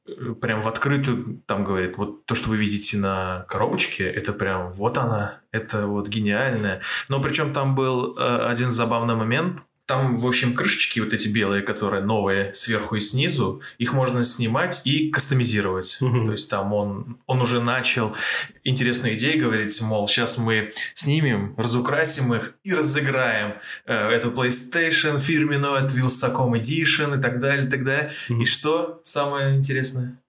[0.06, 4.72] э, прям в открытую там говорит, вот то, что вы видите на коробочке, это прям
[4.72, 6.80] вот она, это вот гениальное.
[7.08, 11.62] Но причем там был э, один забавный момент, там, в общем, крышечки вот эти белые,
[11.62, 15.98] которые новые сверху и снизу, их можно снимать и кастомизировать.
[16.00, 16.26] Mm-hmm.
[16.26, 18.14] То есть там он, он уже начал
[18.62, 25.84] интересные идеи говорить, мол, сейчас мы снимем, разукрасим их и разыграем э, эту PlayStation фирменную
[25.84, 28.12] от Wilsacom Edition и так далее, и так далее.
[28.28, 28.42] Mm-hmm.
[28.42, 30.22] И что самое интересное?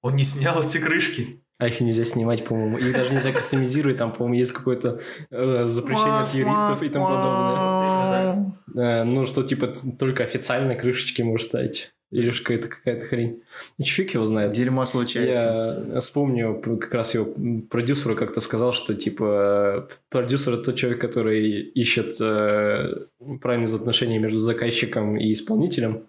[0.00, 1.42] Он не снял эти крышки.
[1.58, 2.78] А их нельзя снимать, по-моему.
[2.78, 3.96] Их даже нельзя кастомизировать.
[3.96, 8.54] Там, по-моему, есть какое-то э, запрещение от юристов и тому подобное.
[8.76, 11.92] Э, ну, что типа только официальные крышечки можешь ставить.
[12.10, 13.42] Или же какая-то какая-то хрень.
[13.76, 14.52] И фиг его знает.
[14.52, 15.84] Дерьмо случается.
[15.94, 17.34] Я вспомню, как раз его
[17.68, 23.06] продюсеру как-то сказал, что типа продюсер это тот человек, который ищет э,
[23.42, 26.04] правильные отношения между заказчиком и исполнителем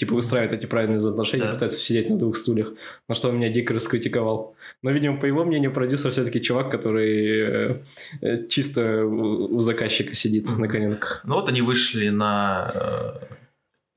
[0.00, 1.52] типа выстраивает эти правильные взаимоотношения, да.
[1.52, 2.72] пытается сидеть на двух стульях,
[3.06, 4.56] на что он меня дико раскритиковал.
[4.80, 7.82] Но, видимо, по его мнению, продюсер все-таки чувак, который э,
[8.22, 11.20] э, чисто у заказчика сидит на коленках.
[11.24, 13.34] Ну вот они вышли на э,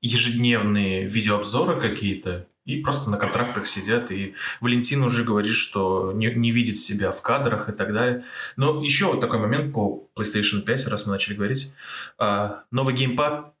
[0.02, 4.12] ежедневные видеообзоры какие-то, и просто на контрактах сидят.
[4.12, 8.24] И Валентин уже говорит, что не, не видит себя в кадрах и так далее.
[8.58, 11.72] Но еще вот такой момент по PlayStation 5, раз мы начали говорить.
[12.18, 13.54] А, новый геймпад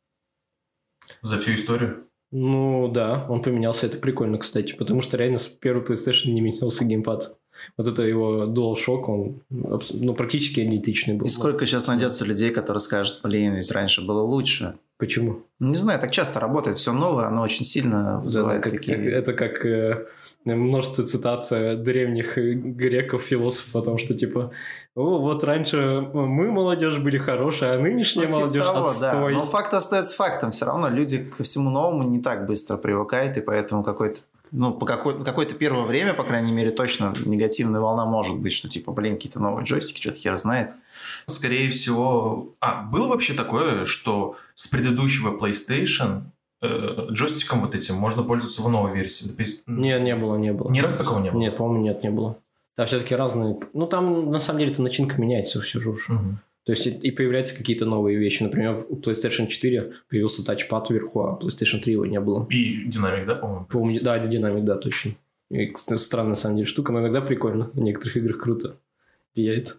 [1.22, 2.06] за всю историю.
[2.36, 6.84] Ну да, он поменялся, это прикольно, кстати, потому что реально с первой PlayStation не менялся
[6.84, 7.36] геймпад.
[7.76, 11.26] Вот это его DualShock, он ну, практически идентичный был.
[11.26, 14.74] И сколько сейчас найдется людей, которые скажут, блин, ведь раньше было лучше.
[14.96, 15.42] Почему?
[15.58, 18.96] Не знаю, так часто работает, все новое, оно очень сильно вызывает да, как, такие...
[18.96, 20.06] Как, это как э,
[20.44, 24.52] множество цитат э, древних греков, философов о том, что типа,
[24.94, 29.34] о, вот раньше мы, молодежь, были хорошие, а нынешняя ну, типа молодежь того, отстой.
[29.34, 29.40] Да.
[29.40, 30.52] Но факт остается фактом.
[30.52, 34.20] Все равно люди ко всему новому не так быстро привыкают, и поэтому какой-то
[34.54, 38.68] ну, по какой- какое-то первое время, по крайней мере, точно негативная волна может быть, что
[38.68, 40.70] типа, блин, какие-то новые джойстики, что-то хер знает.
[41.26, 42.54] Скорее всего...
[42.60, 46.22] А, было вообще такое, что с предыдущего PlayStation
[46.62, 49.34] э, джойстиком вот этим можно пользоваться в новой версии?
[49.66, 50.70] Нет, не было, не было.
[50.70, 51.40] Ни разу такого не было?
[51.40, 52.38] Нет, по-моему, нет, не было.
[52.76, 53.58] Там все-таки разные...
[53.72, 56.10] Ну, там, на самом деле, эта начинка меняется все же уж.
[56.10, 56.38] Угу.
[56.64, 58.42] То есть и появляются какие-то новые вещи.
[58.42, 62.46] Например, у PlayStation 4 появился тачпад вверху, а PlayStation 3 его не было.
[62.48, 63.66] И динамик, да, по-моему?
[63.66, 65.12] по да, динамик, да, точно.
[65.50, 67.70] И странная, на самом деле, штука, но иногда прикольно.
[67.74, 68.76] В некоторых играх круто
[69.34, 69.76] влияет.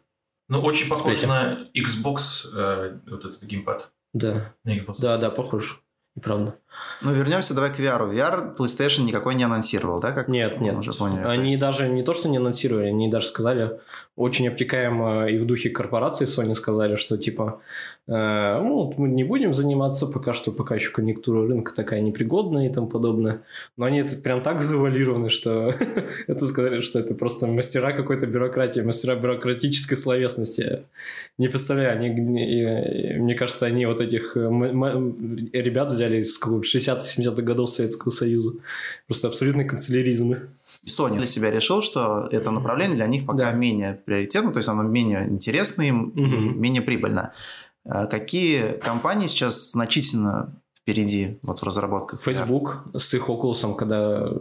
[0.48, 3.92] Ну, очень похож на Xbox, э, вот этот геймпад.
[4.14, 4.54] Да.
[4.64, 4.96] На Xbox.
[5.02, 5.82] Да, да, похож.
[6.16, 6.56] И правда.
[7.02, 8.10] Ну, вернемся давай к VR.
[8.12, 10.12] VR PlayStation никакой не анонсировал, да?
[10.12, 10.76] Как нет, нет.
[10.76, 11.62] Уже поняли, они есть...
[11.62, 13.80] даже не то, что не анонсировали, они даже сказали,
[14.16, 17.60] очень обтекаемо и в духе корпорации Sony сказали, что типа
[18.08, 22.74] Э, ну, мы не будем заниматься пока что, пока еще конъюнктура рынка такая непригодная и
[22.74, 23.42] тому подобное.
[23.78, 25.74] Но они это прям так завалированы, что
[26.28, 30.84] это сказали, что это просто мастера какой-то бюрократии, мастера бюрократической словесности.
[31.40, 36.34] Не представляю, они, мне кажется, они вот этих э, ребят взяли из
[36.66, 38.54] 60-70-х годов Советского Союза.
[39.08, 40.36] Просто абсолютный канцеляризм.
[40.86, 43.54] Sony для себя решил, что это направление для них пока да.
[43.54, 46.22] менее приоритетно, то есть оно менее интересно им угу.
[46.22, 47.34] и менее прибыльно.
[47.86, 52.22] А какие компании сейчас значительно впереди вот в разработках?
[52.22, 54.32] Facebook с их Oculus, когда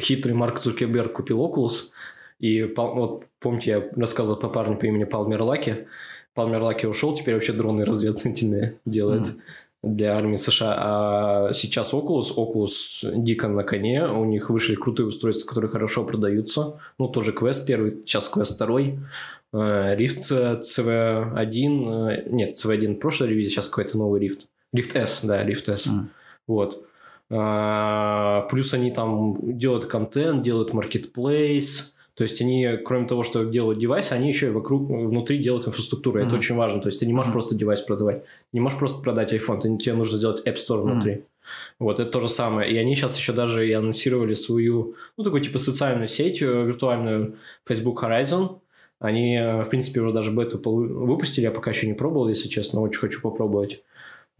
[0.00, 1.90] хитрый Марк Цукерберг купил Oculus,
[2.38, 5.86] и вот помните, я рассказывал по парню по имени Палмер Лаки.
[6.32, 9.26] Палмер Лаки ушел, теперь вообще дроны разведывательные делает.
[9.26, 9.40] Mm
[9.82, 10.74] для армии США.
[10.78, 16.78] А сейчас Oculus, Oculus дико на коне, у них вышли крутые устройства, которые хорошо продаются.
[16.98, 18.98] Ну, тоже Quest первый, сейчас Quest второй.
[19.52, 24.40] Э, Rift CV1, э, нет, CV1 прошлой ревизии, сейчас какой-то новый Rift.
[24.74, 25.88] Rift S, да, Rift S.
[25.88, 26.06] Mm.
[26.46, 26.84] Вот.
[27.32, 33.78] А, плюс они там делают контент, делают marketplace, то есть они, кроме того, что делают
[33.78, 36.20] девайс, они еще и вокруг, внутри делают инфраструктуру.
[36.20, 36.26] Mm-hmm.
[36.26, 36.82] Это очень важно.
[36.82, 37.32] То есть ты не можешь mm-hmm.
[37.32, 38.24] просто девайс продавать.
[38.52, 39.58] Не можешь просто продать iPhone.
[39.58, 41.12] Ты, тебе нужно сделать App Store внутри.
[41.12, 41.22] Mm-hmm.
[41.78, 42.70] Вот, это то же самое.
[42.70, 47.36] И они сейчас еще даже и анонсировали свою, ну, такую типа социальную сеть э, виртуальную
[47.64, 48.58] Facebook Horizon.
[48.98, 52.82] Они, э, в принципе, уже даже бету выпустили, я пока еще не пробовал, если честно,
[52.82, 53.82] очень хочу попробовать.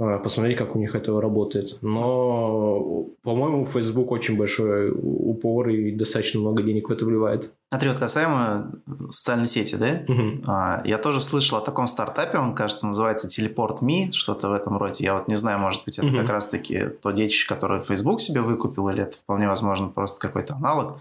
[0.01, 1.77] А, посмотреть, как у них это работает.
[1.83, 7.53] Но, по-моему, Facebook очень большой упор и достаточно много денег в это вливает.
[7.69, 8.73] Смотри, вот касаемо
[9.11, 10.03] социальной сети, да?
[10.09, 10.89] Угу.
[10.89, 15.05] Я тоже слышал о таком стартапе, он, кажется, называется Teleport Me, что-то в этом роде.
[15.05, 16.17] Я вот не знаю, может быть, это угу.
[16.17, 20.99] как раз-таки то детище, которое Facebook себе выкупил, или это вполне возможно просто какой-то аналог.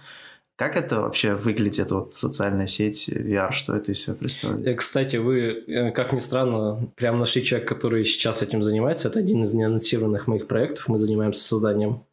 [0.60, 3.54] Как это вообще выглядит, эта вот социальная сеть VR?
[3.54, 4.68] Что это из себя представляет?
[4.68, 9.08] Э, кстати, вы, э, как ни странно, прям нашли человека, который сейчас этим занимается.
[9.08, 10.90] Это один из неанонсированных моих проектов.
[10.90, 12.04] Мы занимаемся созданием.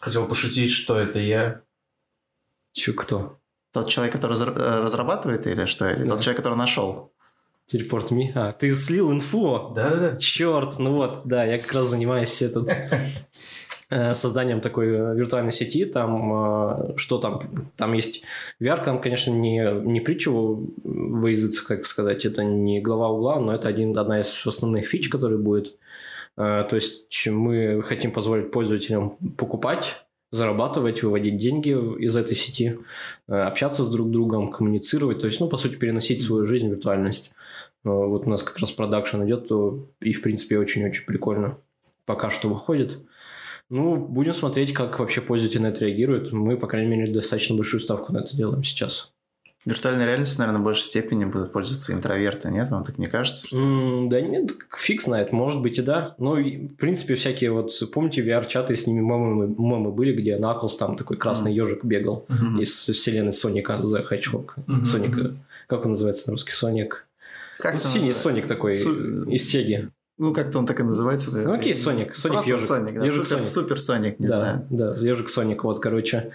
[0.00, 1.60] Хотел пошутить, что это я.
[2.72, 3.38] Че, кто?
[3.70, 5.90] Тот человек, который э, разрабатывает или что?
[5.90, 6.14] Или да.
[6.14, 7.12] тот человек, который нашел?
[7.66, 8.32] Телепорт ми.
[8.34, 9.74] А, ты слил инфу?
[9.74, 10.16] Да-да-да.
[10.16, 12.66] Черт, ну вот, да, я как раз занимаюсь этот
[13.90, 17.40] созданием такой э, виртуальной сети, там э, что там,
[17.76, 18.22] там есть
[18.60, 23.68] VR, там, конечно, не, не притча языце, как сказать, это не глава угла, но это
[23.68, 25.76] один, одна из основных фич, которая будет.
[26.36, 31.70] То есть мы хотим позволить пользователям покупать зарабатывать, выводить деньги
[32.02, 32.80] из этой сети,
[33.28, 37.32] общаться с друг другом, коммуницировать, то есть, ну, по сути, переносить свою жизнь в виртуальность.
[37.84, 39.48] Вот у нас как раз продакшн идет,
[40.00, 41.58] и, в принципе, очень-очень прикольно
[42.06, 42.98] пока что выходит.
[43.70, 46.32] Ну, будем смотреть, как вообще пользователи на это реагируют.
[46.32, 49.14] Мы, по крайней мере, достаточно большую ставку на это делаем сейчас.
[49.64, 52.70] Виртуальной реальностью, наверное, в большей степени будут пользоваться интроверты, нет?
[52.70, 53.46] Вам так не кажется?
[53.46, 53.56] Что...
[53.56, 56.14] Mm, да нет, фиг знает, может быть и да.
[56.18, 60.96] Но, в принципе, всякие вот, помните, VR-чаты, с ними мемы, мемы были, где Наклс там
[60.96, 61.54] такой красный mm.
[61.54, 62.60] ежик бегал mm-hmm.
[62.60, 64.50] из вселенной Соника The Hedgehog.
[64.56, 64.84] Mm-hmm.
[64.84, 65.34] Соника,
[65.66, 66.52] как он называется на русский?
[66.52, 67.06] Соник.
[67.58, 69.24] Как ну, синий Соник такой Су...
[69.30, 69.88] из Сеги.
[70.16, 71.30] Ну, как-то он так и называется.
[71.36, 72.14] Ну, окей, Соник.
[72.14, 72.66] Соник Просто ежик.
[72.66, 73.04] Соник, да.
[73.04, 73.46] Ежик Соник.
[73.46, 74.66] Супер Соник, не да, знаю.
[74.70, 76.30] Да, ежик Соник, вот, короче.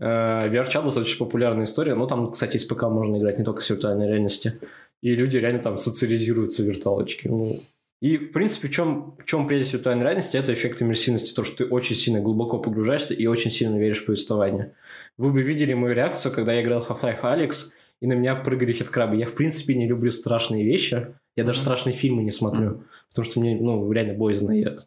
[0.00, 1.94] VR-чат достаточно популярная история.
[1.94, 4.58] Ну, там, кстати, из ПК можно играть не только с виртуальной реальности.
[5.02, 7.28] И люди реально там социализируются в виртуалочке.
[7.28, 7.60] Ну,
[8.00, 11.58] и, в принципе, в чем, в чем прелесть виртуальной реальности, это эффект иммерсивности, то, что
[11.58, 14.72] ты очень сильно глубоко погружаешься и очень сильно веришь в повествование.
[15.18, 18.72] Вы бы видели мою реакцию, когда я играл в Half-Life Alex, и на меня прыгали
[18.72, 19.16] хиткрабы.
[19.16, 21.08] Я, в принципе, не люблю страшные вещи.
[21.36, 24.52] Я даже страшные фильмы не смотрю, потому что мне, ну, реально боязно.
[24.52, 24.78] Я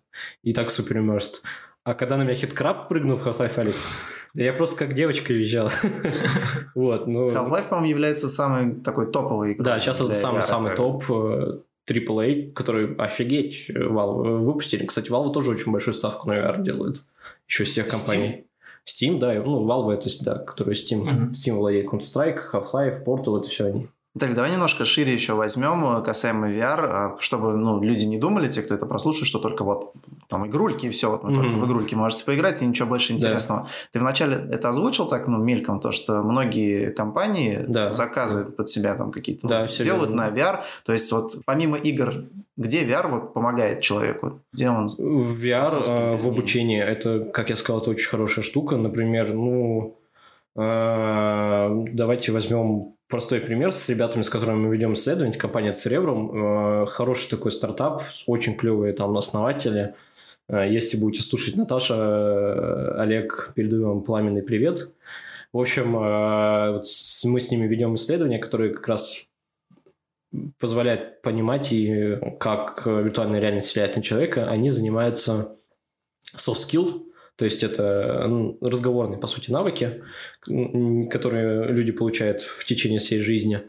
[0.41, 1.41] и так супер immersed.
[1.83, 3.73] А когда на меня хиткраб прыгнул в Half-Life
[4.33, 5.69] да я просто как девочка визжал.
[6.75, 7.29] вот, ну...
[7.29, 9.65] Half-Life, по-моему, является самой такой топовой игрой.
[9.65, 14.85] Да, сейчас это самый-самый топ AAA, э, который офигеть Valve выпустили.
[14.85, 17.03] Кстати, Valve тоже очень большую ставку на VR делает.
[17.47, 18.45] Еще из всех компаний.
[18.85, 21.31] Steam, да, ну, Valve это, да, который Steam, uh-huh.
[21.31, 23.89] Steam владеет Counter-Strike, Half-Life, Portal, это все они.
[24.15, 28.47] Виталий, давай немножко шире еще возьмем э, касаемо VR, а, чтобы ну, люди не думали,
[28.47, 29.91] те, кто это прослушает, что только вот
[30.29, 31.35] там игрульки и все, вот мы mm-hmm.
[31.35, 33.61] только в игрульки можете поиграть и ничего больше интересного.
[33.61, 33.69] Да.
[33.91, 37.91] Ты вначале это озвучил так, ну, мельком, то, что многие компании да.
[37.91, 40.29] заказы под себя там какие-то да, вот, делают верно.
[40.29, 42.13] на VR, то есть вот помимо игр,
[42.55, 44.41] где VR вот помогает человеку?
[44.51, 44.89] Где он?
[44.89, 49.97] VR в обучении, это, как я сказал, это очень хорошая штука, например, ну,
[50.55, 56.31] э, давайте возьмем простой пример с ребятами, с которыми мы ведем исследование, компания Cerebrum,
[56.83, 59.93] э, хороший такой стартап, очень клевые там основатели.
[60.49, 64.89] Э, если будете слушать Наташа, э, Олег, передаю вам пламенный привет.
[65.51, 69.27] В общем, мы с ними ведем исследования, которые как раз
[70.57, 74.49] позволяют понимать, и как виртуальная реальность влияет на человека.
[74.49, 75.55] Они занимаются
[76.35, 77.03] soft skill,
[77.35, 80.03] то есть это ну, разговорные, по сути, навыки,
[81.09, 83.61] которые люди получают в течение всей жизни.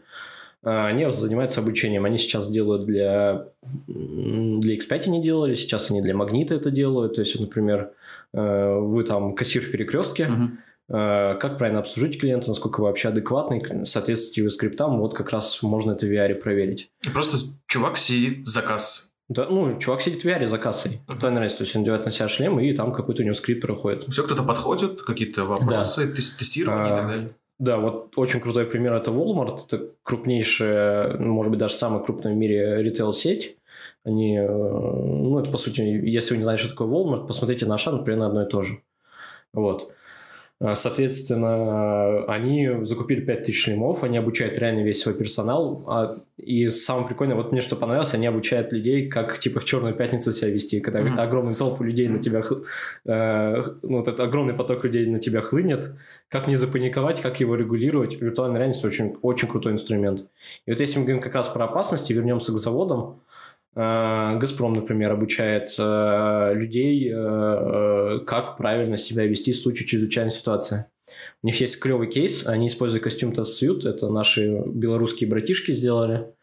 [0.63, 2.05] А они занимаются обучением.
[2.05, 3.47] Они сейчас делают для,
[3.87, 7.15] для X5 они делали, сейчас они для Магнита это делают.
[7.15, 7.91] То есть, например,
[8.33, 13.85] э, вы там кассир в перекрестке, uh-huh как правильно обслужить клиента, насколько вы вообще адекватный,
[13.87, 16.91] соответствуете вы скриптам, вот как раз можно это в VR проверить.
[17.11, 21.01] Просто чувак сидит заказ да, ну, чувак сидит в VR за кассой.
[21.07, 21.15] Uh-huh.
[21.15, 23.61] Кто нравится, то есть он надевает на себя шлем, и там какой-то у него скрипт
[23.61, 24.03] проходит.
[24.07, 26.13] Все, кто-то подходит, какие-то вопросы, да.
[26.13, 27.29] тестирование а, и так далее.
[27.57, 29.61] Да, вот очень крутой пример это Walmart.
[29.67, 33.57] Это крупнейшая, может быть, даже самая крупная в мире ритейл-сеть.
[34.03, 37.75] Они, э, ну, это по сути, если вы не знаете, что такое Walmart, посмотрите на
[37.75, 38.81] Ашан, примерно одно и то же.
[39.53, 39.91] Вот.
[40.59, 45.83] А, соответственно, они закупили 5000 шлемов, они обучают реально весь свой персонал.
[45.87, 49.95] А, и самое прикольное, вот мне что понравилось, они обучают людей, как типа в Черную
[49.95, 51.19] пятницу себя вести, когда mm-hmm.
[51.19, 52.41] огромный толп людей на тебя,
[53.05, 55.93] э, ну, вот этот огромный поток людей на тебя хлынет,
[56.29, 58.21] как не запаниковать, как его регулировать.
[58.21, 60.25] Виртуальная реальность очень, очень крутой инструмент.
[60.65, 63.21] И вот если мы говорим как раз про опасности, вернемся к заводам,
[63.75, 70.85] Э, Газпром, например, обучает э, людей, э, как правильно себя вести в случае чрезвычайной ситуации.
[71.43, 76.33] У них есть клевый кейс, они используют костюм Тасют, это наши белорусские братишки сделали.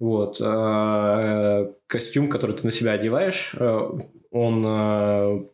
[0.00, 0.38] Вот.
[0.40, 3.90] А, костюм, который ты на себя одеваешь, э,
[4.30, 5.44] он э,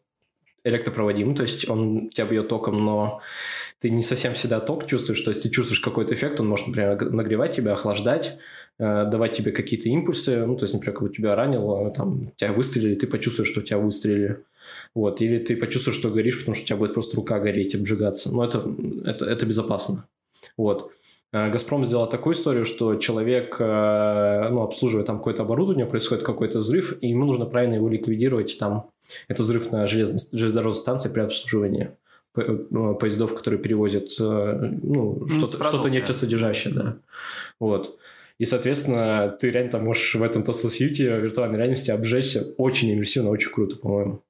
[0.64, 3.20] электропроводим, то есть он тебя бьет током, но
[3.80, 7.00] ты не совсем всегда ток чувствуешь, то есть ты чувствуешь какой-то эффект, он может, например,
[7.10, 8.38] нагревать тебя, охлаждать,
[8.78, 12.94] э, давать тебе какие-то импульсы, ну, то есть, например, как тебя ранило, там, тебя выстрелили,
[12.94, 14.44] ты почувствуешь, что тебя выстрелили,
[14.94, 18.30] вот, или ты почувствуешь, что горишь, потому что у тебя будет просто рука гореть, обжигаться,
[18.34, 18.64] но это,
[19.04, 20.06] это, это безопасно,
[20.56, 20.92] вот.
[21.32, 26.58] Э, Газпром сделал такую историю, что человек, э, ну, обслуживая там какое-то оборудование, происходит какой-то
[26.58, 28.90] взрыв, и ему нужно правильно его ликвидировать, там,
[29.28, 31.92] это взрыв на железной, железнодорожной станции при обслуживании
[32.36, 36.96] э, поездов, которые перевозят ну, ну, что-то, что-то нефтесодержащее, да.
[37.58, 37.96] Вот.
[38.38, 43.50] И, соответственно, ты реально там можешь в этом Tesla виртуальной реальности обжечься очень иммерсивно, очень
[43.50, 44.22] круто, по-моему.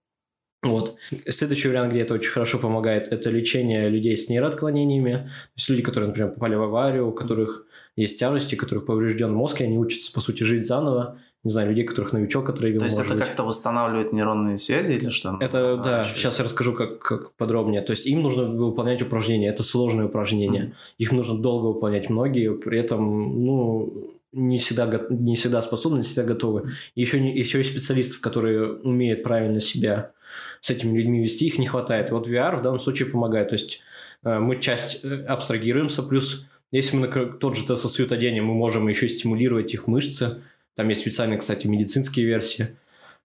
[0.62, 0.96] Вот.
[1.26, 5.14] Следующий вариант, где это очень хорошо помогает, это лечение людей с нейроотклонениями.
[5.14, 7.64] То есть люди, которые, например, попали в аварию, у которых
[7.96, 11.18] есть тяжести, у которых поврежден мозг, и они учатся, по сути, жить заново.
[11.42, 12.80] Не знаю, людей, которых новичок отравил.
[12.80, 15.38] То есть это как-то восстанавливает нейронные связи или что?
[15.40, 17.80] Это, а, да, сейчас я расскажу как, как подробнее.
[17.80, 20.64] То есть им нужно выполнять упражнения, это сложные упражнения.
[20.64, 20.94] Mm-hmm.
[20.98, 26.22] Их нужно долго выполнять многие, при этом, ну, не всегда, не всегда способны, не всегда
[26.22, 26.70] готовы.
[26.94, 30.12] И еще, еще есть специалистов, которые умеют правильно себя
[30.60, 32.10] с этими людьми вести, их не хватает.
[32.10, 33.48] Вот VR в данном случае помогает.
[33.48, 33.82] То есть
[34.24, 38.86] э, мы часть э, абстрагируемся, плюс если мы на тот же Suite оденем, мы можем
[38.86, 40.42] еще стимулировать их мышцы.
[40.76, 42.76] Там есть специальные, кстати, медицинские версии.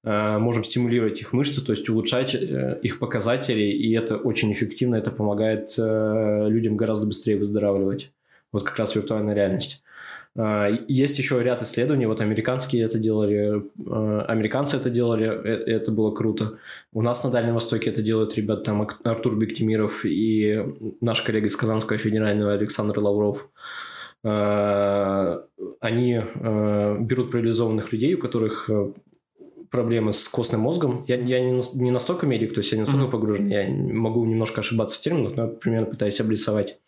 [0.04, 5.12] Э, можем стимулировать их мышцы, то есть улучшать их показатели, и это очень эффективно, это
[5.12, 8.12] помогает людям гораздо быстрее выздоравливать.
[8.52, 9.84] Вот как раз виртуальная реальность.
[10.38, 15.92] А, есть еще ряд исследований, вот американские это делали, а, американцы это делали, э, это
[15.92, 16.58] было круто.
[16.92, 20.66] У нас на Дальнем Востоке это делают ребята, там Артур Бектимиров и
[21.00, 23.50] наш коллега из Казанского федерального Александр Лавров.
[24.24, 25.46] А,
[25.80, 28.92] они берут парализованных людей, у которых э,
[29.70, 31.06] проблемы с костным мозгом.
[31.08, 33.12] Я, я не, не настолько медик, то есть я не настолько mm-hmm.
[33.12, 36.80] погружен, я могу немножко ошибаться в терминах, но я примерно пытаюсь обрисовать.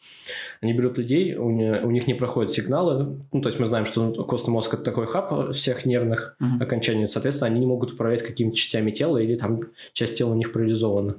[0.62, 3.86] Они берут людей, у, не, у них не проходят сигналы, ну, то есть мы знаем,
[3.86, 6.64] что костный мозг– это такой хаб всех нервных mm-hmm.
[6.64, 9.62] окончаний, соответственно, они не могут управлять какими-то частями тела или там
[9.94, 11.18] часть тела у них парализована.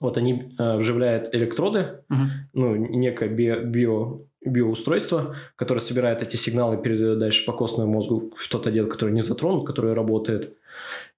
[0.00, 2.26] Вот они э, вживляют электроды, uh-huh.
[2.54, 8.32] ну, некое био, био, биоустройство, которое собирает эти сигналы и передает дальше по костному мозгу
[8.34, 10.56] в тот отдел, который не затронут, который работает.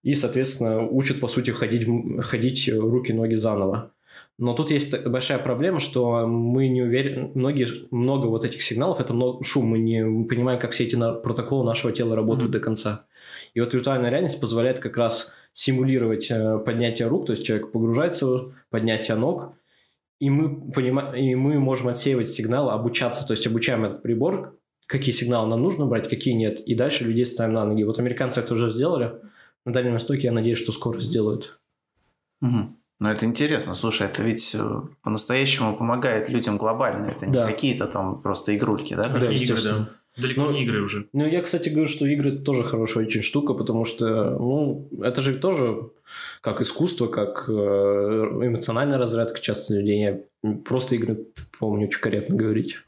[0.02, 1.86] И, соответственно, учат, по сути, ходить,
[2.22, 3.92] ходить руки-ноги заново.
[4.38, 9.14] Но тут есть большая проблема, что мы не уверены, многие, много вот этих сигналов, это
[9.14, 12.52] много шум, мы не понимаем, как все эти протоколы нашего тела работают mm-hmm.
[12.52, 13.04] до конца.
[13.54, 18.52] И вот виртуальная реальность позволяет как раз симулировать э, поднятие рук, то есть человек погружается
[18.70, 19.52] поднятие ног,
[20.18, 25.14] и мы, понимаем, и мы можем отсеивать сигналы, обучаться, то есть обучаем этот прибор, какие
[25.14, 27.84] сигналы нам нужно брать, какие нет, и дальше людей ставим на ноги.
[27.84, 29.12] Вот американцы это уже сделали,
[29.64, 31.60] на Дальнем Востоке я надеюсь, что скоро сделают.
[32.40, 32.76] Угу.
[33.00, 33.74] Ну, это интересно.
[33.74, 37.06] Слушай, это ведь э, по-настоящему помогает людям глобально.
[37.06, 37.46] Это не да.
[37.46, 39.08] какие-то там просто игрульки, да?
[39.08, 39.88] Да, игры, да.
[40.16, 41.08] Далеко ну, не игры уже.
[41.12, 45.34] Ну, я, кстати, говорю, что игры тоже хорошая очень штука, потому что, ну, это же
[45.34, 45.90] тоже
[46.42, 50.00] как искусство, как э, эмоциональная разрядка часто людей.
[50.00, 51.26] Я просто игры,
[51.58, 52.78] помню, очень корректно говорить.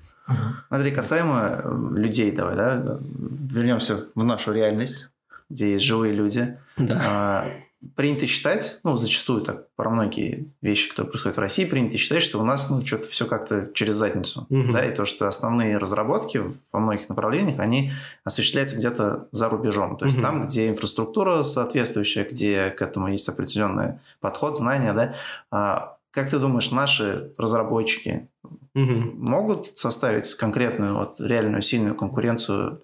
[0.68, 5.10] Смотри, касаемо э, людей, давай, да, вернемся в нашу реальность,
[5.50, 6.58] где есть живые люди.
[6.76, 7.00] Да.
[7.04, 7.50] А,
[7.96, 12.40] принято считать, ну, зачастую так, про многие вещи, которые происходят в России, принято считать, что
[12.40, 14.72] у нас, ну, что-то все как-то через задницу, угу.
[14.72, 17.92] да, и то, что основные разработки во многих направлениях, они
[18.24, 20.22] осуществляются где-то за рубежом, то есть угу.
[20.22, 25.14] там, где инфраструктура соответствующая, где к этому есть определенный подход, знания, да,
[25.50, 28.28] а, как ты думаешь, наши разработчики
[28.74, 28.92] угу.
[29.14, 32.80] могут составить конкретную, вот, реальную сильную конкуренцию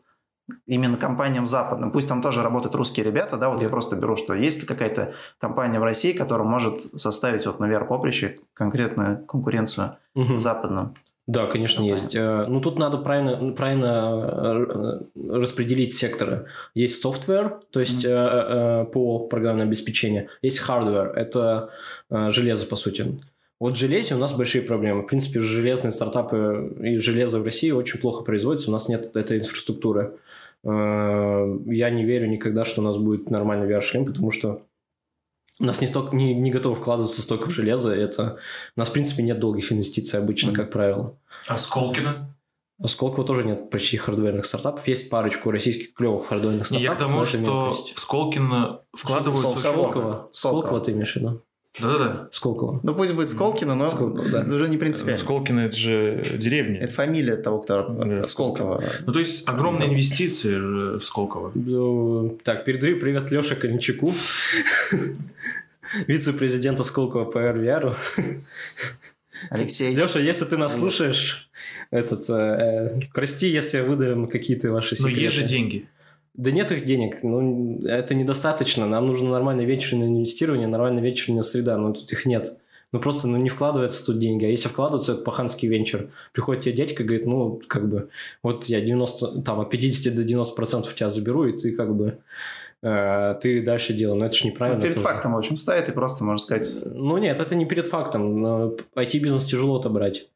[0.67, 1.91] именно компаниям западным.
[1.91, 5.15] Пусть там тоже работают русские ребята, да, вот я просто беру, что есть ли какая-то
[5.39, 10.39] компания в России, которая может составить вот на VR-поприще конкретную конкуренцию угу.
[10.39, 10.95] западным.
[11.27, 11.93] Да, конечно, компания.
[11.93, 12.17] есть.
[12.17, 16.47] Э, ну, тут надо правильно, правильно э, распределить секторы.
[16.75, 18.87] Есть software, то есть mm-hmm.
[18.87, 20.29] по программному обеспечению.
[20.43, 21.71] Есть hardware, это
[22.11, 23.21] железо, по сути.
[23.61, 25.03] Вот в железе у нас большие проблемы.
[25.03, 29.39] В принципе, железные стартапы и железо в России очень плохо производится, у нас нет этой
[29.39, 30.15] инфраструктуры.
[30.65, 34.67] Э, я не верю никогда, что у нас будет нормальный VR-шлем, потому что
[35.59, 37.95] у нас не, столько, не, не готово вкладываться столько в железо.
[37.95, 38.39] Это...
[38.77, 40.55] У нас, в принципе, нет долгих инвестиций обычно, mm-hmm.
[40.55, 41.19] как правило.
[41.49, 42.35] А Сколкина?
[42.83, 44.89] У Сколково тоже нет почти хардверных стартапов.
[44.89, 46.83] Есть парочку российских клевых хардверных стартапов.
[46.83, 49.59] Я к тому, что в Сколкино вкладываются...
[49.59, 50.29] Сколково.
[50.33, 51.43] Сколково ты имеешь в виду?
[51.79, 52.29] Да-да-да.
[52.33, 52.81] Сколково.
[52.83, 54.43] Ну, пусть будет Сколкино, но Сколково, да.
[54.43, 55.21] уже не принципиально.
[55.21, 56.81] Сколкино– это же деревня.
[56.81, 58.25] Это фамилия того, кто да.
[58.25, 58.83] Сколково.
[59.07, 60.57] Ну, то есть, огромные инвестиции
[60.97, 61.53] в Сколково.
[61.55, 64.13] Ну, так, передаю привет Леше Калинчуку,
[66.07, 67.97] вице-президента Сколково по РВРу.
[69.49, 69.95] Алексей.
[69.95, 71.51] Леша, если ты нас слушаешь,
[71.91, 75.17] этот, э, прости, если выдаем какие-то ваши секреты.
[75.17, 75.89] Но есть же деньги.
[76.35, 78.87] Да нет их денег, ну, это недостаточно.
[78.87, 82.57] Нам нужно нормальное вечерное инвестирование, нормальная вечерняя среда, но тут их нет.
[82.93, 84.45] Ну, просто ну, не вкладывается тут деньги.
[84.45, 86.09] А если вкладываться, это паханский венчур.
[86.33, 88.09] Приходит тебе дядька, говорит, ну, как бы,
[88.43, 92.19] вот я 90, там, от 50 до 90 процентов тебя заберу, и ты как бы
[92.83, 94.17] э, ты дальше делал.
[94.17, 94.81] Но это же неправильно.
[94.81, 95.07] Ну, перед тоже.
[95.07, 96.69] фактом, в общем, стоит, и просто, можно сказать...
[96.93, 98.45] Ну, нет, это не перед фактом.
[98.97, 100.29] IT-бизнес тяжело отобрать.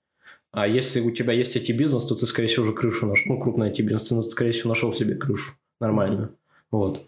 [0.52, 3.32] А если у тебя есть IT-бизнес, то ты, скорее всего, уже крышу нашел.
[3.32, 6.30] Ну, крупный IT-бизнес, ты, скорее всего, нашел себе крышу нормально.
[6.70, 7.00] Вот.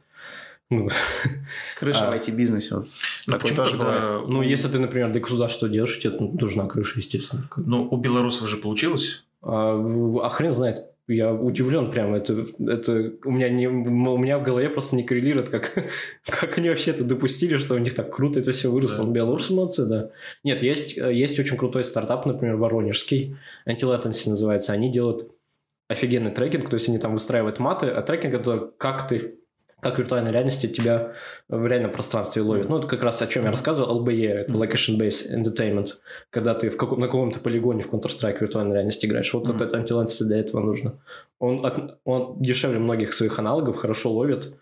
[0.68, 0.88] Ну,
[1.78, 2.76] крыша а, в IT-бизнесе.
[2.76, 2.86] Вот.
[3.26, 4.20] Ну, такой тоже тогда...
[4.26, 7.48] Ну, если ты, например, для государства делаешь, тебе нужна крыша, естественно.
[7.56, 9.24] Ну, у белорусов же получилось?
[9.42, 10.86] А, а хрен знает.
[11.08, 12.16] Я удивлен прямо.
[12.16, 15.72] Это, это у, меня не, у меня в голове просто не коррелирует, как,
[16.26, 19.04] как они вообще это допустили, что у них так круто это все выросло.
[19.04, 19.12] Да.
[19.12, 20.10] Белорусы молодцы, да.
[20.42, 23.36] Нет, есть, есть очень крутой стартап, например, воронежский.
[23.68, 24.72] Anti-latency называется.
[24.72, 25.30] Они делают
[25.88, 29.38] офигенный трекинг, то есть они там выстраивают маты, а трекинг это как ты
[29.80, 31.12] как виртуальная реальность тебя
[31.48, 32.68] в реальном пространстве ловит.
[32.68, 35.88] Ну, это как раз о чем я рассказывал, LBE, это Location Based Entertainment,
[36.30, 39.32] когда ты в каком, на каком-то полигоне в Counter-Strike виртуальной реальности играешь.
[39.34, 39.56] Вот mm-hmm.
[39.56, 40.98] этот антиланс для этого нужно.
[41.38, 44.54] Он, от, он дешевле многих своих аналогов, хорошо ловит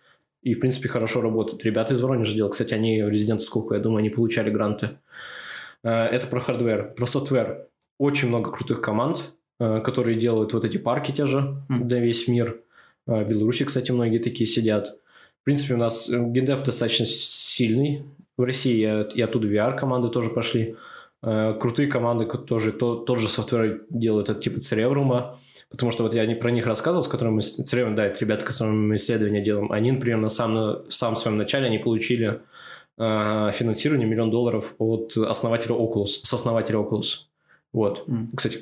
[0.42, 1.64] и, в принципе, хорошо работает.
[1.64, 4.98] Ребята из Воронежа делают, кстати, они резиденты сколько, я думаю, они получали гранты.
[5.84, 7.68] Э, это про hardware, про software.
[7.98, 11.84] Очень много крутых команд, которые делают вот эти парки те же mm.
[11.84, 12.61] для весь мир.
[13.07, 14.96] Э, в Беларуси, кстати, многие такие сидят.
[15.40, 18.05] В принципе, у нас э, gamedev достаточно сильный.
[18.36, 18.80] В России
[19.14, 20.74] и оттуда VR-команды тоже пошли.
[21.22, 25.38] Крутые команды тоже то, тот же software делают, это типа Cerevrum'а.
[25.70, 27.42] Потому что вот я не про них рассказывал, с которыми мы...
[27.42, 29.70] Cerevrum, да, это ребята, которыми мы исследования делаем.
[29.70, 32.40] Они, например, на самом, в самом своем начале они получили
[32.98, 37.26] финансирование миллион долларов от основателя Oculus, с основателя Oculus.
[37.72, 38.05] Вот.
[38.07, 38.28] Mm.
[38.36, 38.59] Кстати,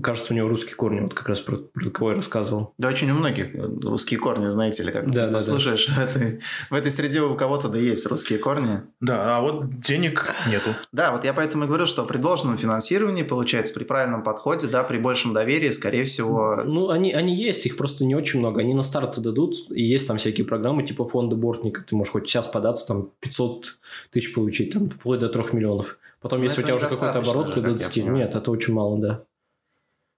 [0.00, 2.72] кажется, у него русские корни, вот как раз про, про кого я рассказывал.
[2.78, 5.88] Да, очень у многих русские корни, знаете ли, как да, да, послушаешь.
[5.88, 6.06] Да.
[6.10, 6.40] В, этой,
[6.70, 8.80] в этой среде у кого-то да есть русские корни.
[9.00, 10.70] Да, а вот денег нету.
[10.92, 14.82] Да, вот я поэтому и говорю, что при должном финансировании, получается, при правильном подходе, да,
[14.82, 16.62] при большем доверии, скорее всего...
[16.64, 18.60] Ну, они, они есть, их просто не очень много.
[18.60, 21.82] Они на старт дадут, и есть там всякие программы типа фонда Бортника.
[21.82, 23.78] Ты можешь хоть сейчас податься, там 500
[24.10, 25.98] тысяч получить, там вплоть до 3 миллионов.
[26.20, 28.06] Потом, Но если у тебя уже какой-то оборот, ты 20.
[28.06, 29.22] Нет, это очень мало, да.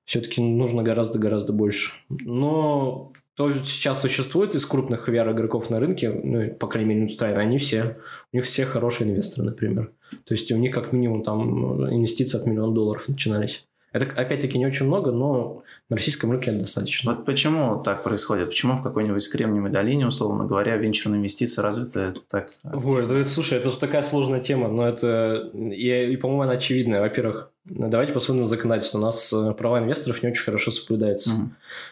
[0.05, 1.92] Все-таки нужно гораздо-гораздо больше.
[2.09, 7.59] Но то сейчас существует из крупных VR-игроков на рынке, ну, по крайней мере, индустрии, они
[7.59, 7.96] все,
[8.32, 9.92] у них все хорошие инвесторы, например.
[10.24, 13.66] То есть у них как минимум там инвестиции от миллиона долларов начинались.
[13.93, 17.12] Это, опять-таки, не очень много, но на российском рынке достаточно.
[17.12, 18.49] Вот почему так происходит?
[18.49, 22.53] Почему в какой-нибудь Кремниевой долине, условно говоря, венчурные инвестиции развиты так?
[22.64, 26.53] Ой, ну это, слушай, это же такая сложная тема, но это, и, и по-моему, она
[26.53, 27.03] очевидная.
[27.03, 28.99] Во-первых, давайте посмотрим на законодательство.
[28.99, 31.34] У нас э, права инвесторов не очень хорошо соблюдаются.
[31.34, 31.51] Угу.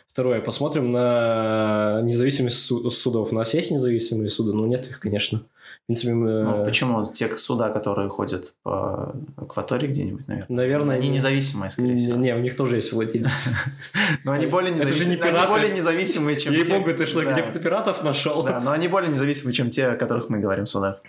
[0.08, 3.32] Второе, посмотрим на независимость судов.
[3.32, 5.42] У нас есть независимые суды, но нет их, конечно
[5.86, 6.42] принципе, мы...
[6.42, 7.04] Ну, почему?
[7.04, 10.56] Те суда, которые ходят по акватории где-нибудь, наверное.
[10.56, 10.96] Наверное.
[10.96, 12.16] Они независимые, скорее всего.
[12.16, 13.50] Не, у них тоже есть владельцы.
[14.24, 16.60] Но они более независимые, чем те...
[16.60, 18.42] Ей-богу, ты что, где-то пиратов нашел?
[18.42, 21.00] Да, но они более независимые, чем те, о которых мы говорим сюда.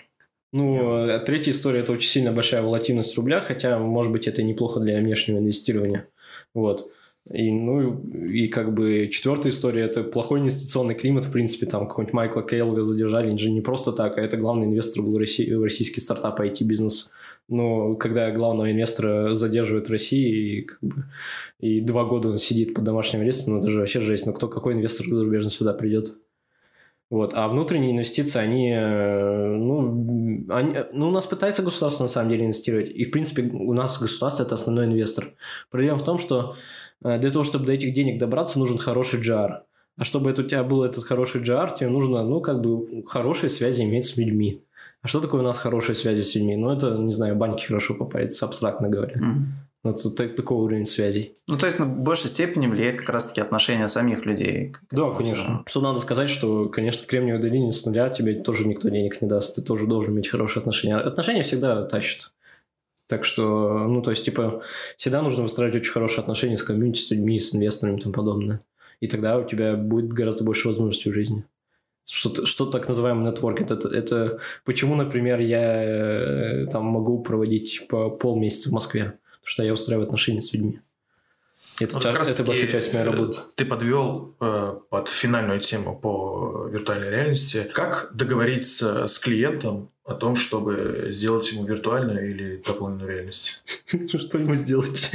[0.54, 4.80] Ну, а третья история– это очень сильно большая волатильность рубля, хотя, может быть, это неплохо
[4.80, 6.08] для внешнего инвестирования.
[6.54, 6.92] Вот.
[7.30, 12.14] И, ну, и как бы четвертая история– это плохой инвестиционный климат, в принципе, там какой-нибудь
[12.14, 16.40] Майкла Кейлга задержали, же не просто так, а это главный инвестор был России, российский стартап
[16.40, 17.12] IT-бизнес.
[17.48, 20.96] Но когда главного инвестора задерживают в России, и, как бы,
[21.60, 24.26] и два года он сидит под домашним арестом, ну, это же вообще жесть.
[24.26, 26.16] Но кто, какой инвестор зарубежный сюда придет?
[27.10, 27.34] Вот.
[27.36, 32.46] А внутренние инвестиции, они, э, ну, они, ну, у нас пытается государство на самом деле
[32.46, 32.90] инвестировать.
[32.90, 35.34] И, в принципе, у нас государство– это основной инвестор.
[35.70, 36.56] Проблема в том, что
[37.02, 39.62] для того, чтобы до этих денег добраться, нужен хороший GR.
[39.98, 43.50] А чтобы это у тебя был этот хороший GR, тебе нужно, ну, как бы, хорошие
[43.50, 44.64] связи иметь с людьми.
[45.02, 46.56] А что такое у нас хорошие связи с людьми?
[46.56, 49.16] Ну, это, не знаю, банки хорошо попадется, абстрактно говоря.
[49.16, 49.44] Mm-hmm.
[49.84, 51.34] Вот так, такой уровень связей.
[51.48, 54.76] Ну, то есть, на большей степени влияет как раз-таки отношение самих людей.
[54.92, 55.64] Да, конечно.
[55.66, 59.28] Что надо сказать, что, конечно, в Кремниевой долине с нуля тебе тоже никто денег не
[59.28, 59.56] даст.
[59.56, 60.98] Ты тоже должен иметь хорошие отношения.
[60.98, 62.32] Отношения всегда тащат.
[63.12, 64.64] Так что, ну, то есть, типа,
[64.96, 68.62] всегда нужно выстраивать очень хорошие отношения с комьюнити, с людьми, с инвесторами и тому подобное.
[69.02, 71.44] И тогда у тебя будет гораздо больше возможностей в жизни.
[72.06, 73.70] что, что так называемый нетворкинг.
[73.70, 79.64] Это, это почему, например, я э, там могу проводить по полмесяца в Москве, потому что
[79.64, 80.80] я устраиваю отношения с людьми.
[81.82, 83.40] Это, вот как это большая часть моей работы.
[83.56, 87.70] Ты подвел э, под финальную тему по виртуальной реальности.
[87.74, 93.64] Как договориться с клиентом о том, чтобы сделать ему виртуальную или дополненную реальность?
[94.08, 95.12] Что ему сделать?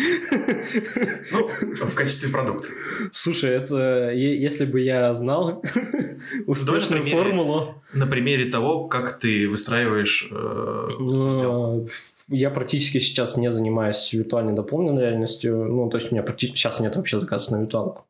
[1.33, 2.69] Ну, в качестве продукта.
[3.11, 5.63] Слушай, это если бы я знал
[6.47, 7.83] успешную формулу...
[7.93, 11.87] На примере того, как ты выстраиваешь э, ну,
[12.29, 15.65] я практически сейчас не занимаюсь виртуальной дополненной реальностью.
[15.65, 18.05] Ну, то есть у меня практически сейчас нет вообще заказа на виртуалку.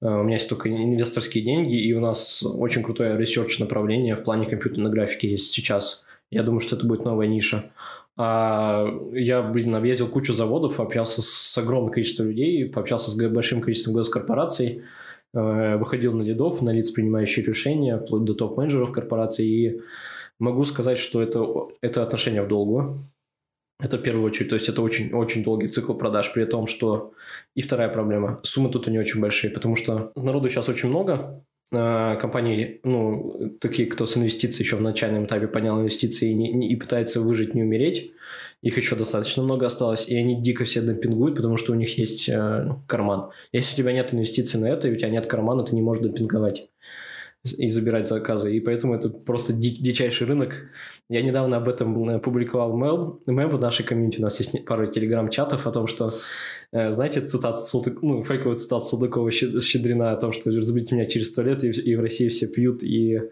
[0.00, 4.22] Э, у меня есть только инвесторские деньги, и у нас очень крутое research направление в
[4.22, 6.04] плане компьютерной графики есть сейчас.
[6.30, 7.70] Я думаю, что это будет новая ниша.
[8.16, 13.94] А я, блин, объездил кучу заводов, общался с огромным количеством людей, пообщался с большим количеством
[13.94, 14.82] госкорпораций,
[15.34, 19.80] э, выходил на лидов, на лиц, принимающие решения, вплоть до топ-менеджеров корпораций, и
[20.40, 21.46] могу сказать, что это,
[21.80, 23.08] это отношение в долгую.
[23.80, 27.12] Это в первую очередь, то есть это очень, очень долгий цикл продаж, при том, что
[27.54, 32.16] и вторая проблема, суммы тут не очень большие, потому что народу сейчас очень много, а,
[32.16, 36.76] компаний, ну, такие, кто с инвестицией еще в начальном этапе поднял инвестиции и, не, и
[36.76, 38.10] пытается выжить, не умереть,
[38.62, 42.28] их еще достаточно много осталось, и они дико все демпингуют, потому что у них есть
[42.28, 43.30] э, карман.
[43.52, 46.02] Если у тебя нет инвестиций на это, и у тебя нет кармана, ты не можешь
[46.02, 46.68] демпинговать
[47.44, 48.54] и забирать заказы.
[48.54, 50.70] И поэтому это просто ди- дичайший рынок.
[51.08, 54.18] Я недавно об этом публиковал мем, мем в нашей комьюнити.
[54.18, 56.10] У нас есть пару телеграм-чатов о том, что,
[56.72, 57.56] э, знаете, цитат
[58.02, 61.96] ну, фейковый цитат Садыкова Щедрина о том, что разбудите меня через сто лет, и, и
[61.96, 63.22] в России все пьют и,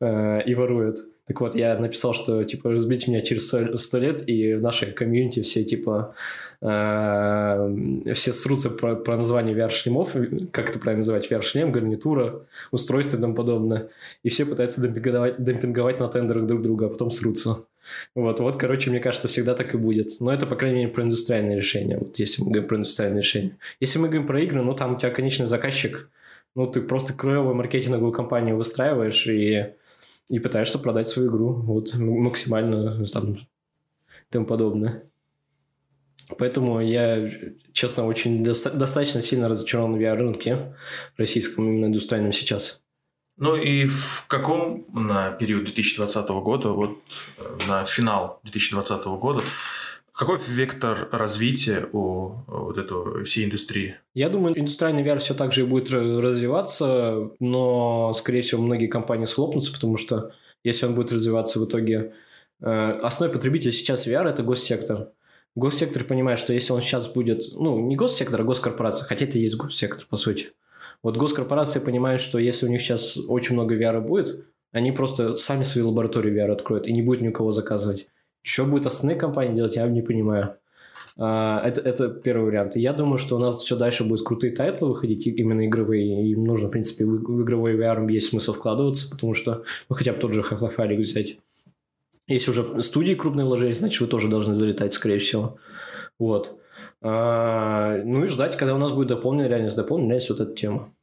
[0.00, 0.98] э, и воруют.
[1.26, 3.48] Так вот, я написал, что, типа, разбить меня через
[3.80, 6.14] сто лет, и в нашей комьюнити все, типа,
[6.60, 10.14] э, все срутся про, про название VR-шлемов,
[10.52, 13.88] как это правильно называть, VR-шлем, гарнитура, устройство и тому подобное.
[14.22, 17.64] И все пытаются демпинговать, демпинговать на тендерах друг друга, а потом срутся.
[18.14, 20.20] Вот, вот, короче, мне кажется, всегда так и будет.
[20.20, 23.56] Но это, по крайней мере, про индустриальное решение, вот если мы говорим про индустриальное решение.
[23.80, 26.08] Если мы говорим про игры, ну, там у тебя конечный заказчик,
[26.54, 29.74] ну, ты просто краевую маркетинговую компанию выстраиваешь, и
[30.28, 33.34] и пытаешься продать свою игру вот максимально там
[34.30, 35.04] тому подобное.
[36.38, 37.30] Поэтому я,
[37.72, 40.74] честно, очень доста- достаточно сильно разочарован в VR-рынке
[41.16, 42.82] российском, именно индустриальном сейчас.
[43.36, 46.98] Ну и в каком на период 2020 года, вот
[47.38, 49.44] э, на финал 2020 года,
[50.16, 53.96] какой вектор развития у вот этого всей индустрии?
[54.14, 59.26] Я думаю, индустриальный VR все так же и будет развиваться, но, скорее всего, многие компании
[59.26, 60.32] схлопнутся, потому что
[60.64, 62.14] если он будет развиваться в итоге...
[62.60, 65.10] Э, основной потребитель сейчас VR– это госсектор.
[65.54, 67.42] Госсектор понимает, что если он сейчас будет...
[67.52, 70.52] Ну, не госсектор, а госкорпорация, хотя это и есть госсектор, по сути.
[71.02, 75.62] Вот госкорпорации понимают, что если у них сейчас очень много VR будет, они просто сами
[75.62, 78.08] свои лаборатории VR откроют, и не будет ни у кого заказывать.
[78.46, 80.56] Что будет остальные компании делать, я не понимаю.
[81.18, 82.76] А, это, это первый вариант.
[82.76, 86.30] Я думаю, что у нас все дальше будут крутые тайтлы выходить, именно игровые.
[86.30, 90.12] Им нужно, в принципе, в, в игровой VR есть смысл вкладываться, потому что, ну, хотя
[90.12, 91.38] бы тот же Half-Life взять.
[92.28, 95.58] Если уже студии крупные вложились, значит, вы тоже должны залетать, скорее всего.
[96.20, 96.56] Вот.
[97.02, 99.76] А, ну и ждать, когда у нас будет дополненная реальность.
[99.76, 100.94] Дополненная реальность вот эта тема.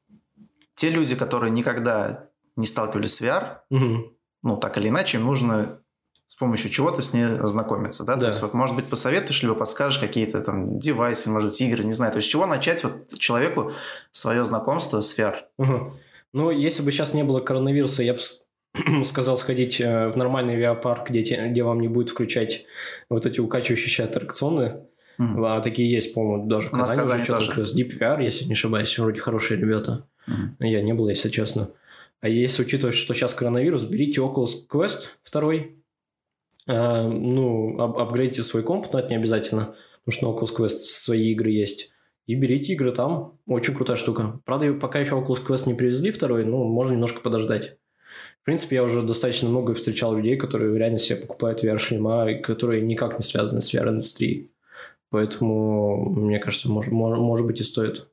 [0.76, 4.14] Те люди, которые никогда не сталкивались с VR, угу.
[4.44, 5.80] ну, так или иначе, им нужно
[6.28, 8.16] с помощью чего-то с ней ознакомиться, да?
[8.16, 8.22] да?
[8.22, 11.92] То есть, вот, может быть, посоветуешь, либо подскажешь какие-то там девайсы, может быть, игры, не
[11.92, 12.12] знаю.
[12.12, 13.74] То есть, с чего начать вот человеку
[14.12, 15.36] свое знакомство с VR?
[15.58, 15.94] Угу.
[16.34, 18.20] Ну, если бы сейчас не было коронавируса, я бы
[19.06, 22.66] сказал сходить э, в нормальный VR-парк, где, где вам не будет включать
[23.10, 24.86] вот эти укачивающие аттракционы.
[25.20, 25.46] Mm.
[25.46, 28.54] А такие есть, по-моему, даже в Казани, Казани что-то как раз Deep VR, если не
[28.54, 30.08] ошибаюсь, вроде хорошие ребята.
[30.28, 30.68] Mm.
[30.68, 31.70] Я не был, если честно.
[32.22, 35.83] А если учитывать, что сейчас коронавирус, берите Oculus Quest второй, а,
[36.68, 41.32] ну, ап апгрейдите свой комп, но это не обязательно, потому что на Oculus Quest свои
[41.32, 41.92] игры есть.
[42.26, 43.38] И берите игры там.
[43.46, 44.40] Очень крутая штука.
[44.46, 47.78] Правда, пока еще Oculus Quest не привезли второй, ну, можно немножко подождать.
[48.42, 53.18] В принципе, я уже достаточно много встречал людей, которые реально себе покупают VR-шлема, которые никак
[53.18, 54.52] не связаны с VR-индустрией.
[55.10, 58.08] Поэтому, мне кажется, может, может быть и стоит.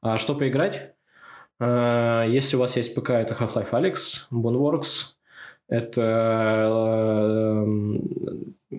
[0.00, 0.94] А что поиграть?
[1.58, 5.15] А, если у вас есть ПК, это Half-Life Alyx, Boneworks,
[5.68, 7.64] это э,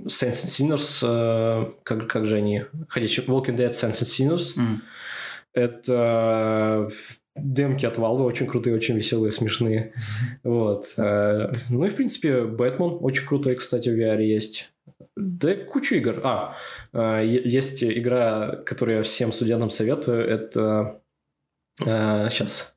[0.06, 4.58] Saints and Sinners, э, как, как же они, ходячие, Walking Dead, Saints and Sinners.
[4.58, 4.78] Mm.
[5.54, 6.90] Это
[7.36, 9.94] демки от Valve очень крутые, очень веселые, смешные.
[10.44, 10.94] Вот.
[10.98, 14.72] Э, ну и, в принципе, Бэтмен очень крутой, кстати, в VR есть.
[15.18, 16.22] Да кучу игр.
[16.24, 16.56] А,
[17.22, 20.26] есть игра, которую я всем студентам советую.
[20.26, 21.02] Это...
[21.80, 22.77] Сейчас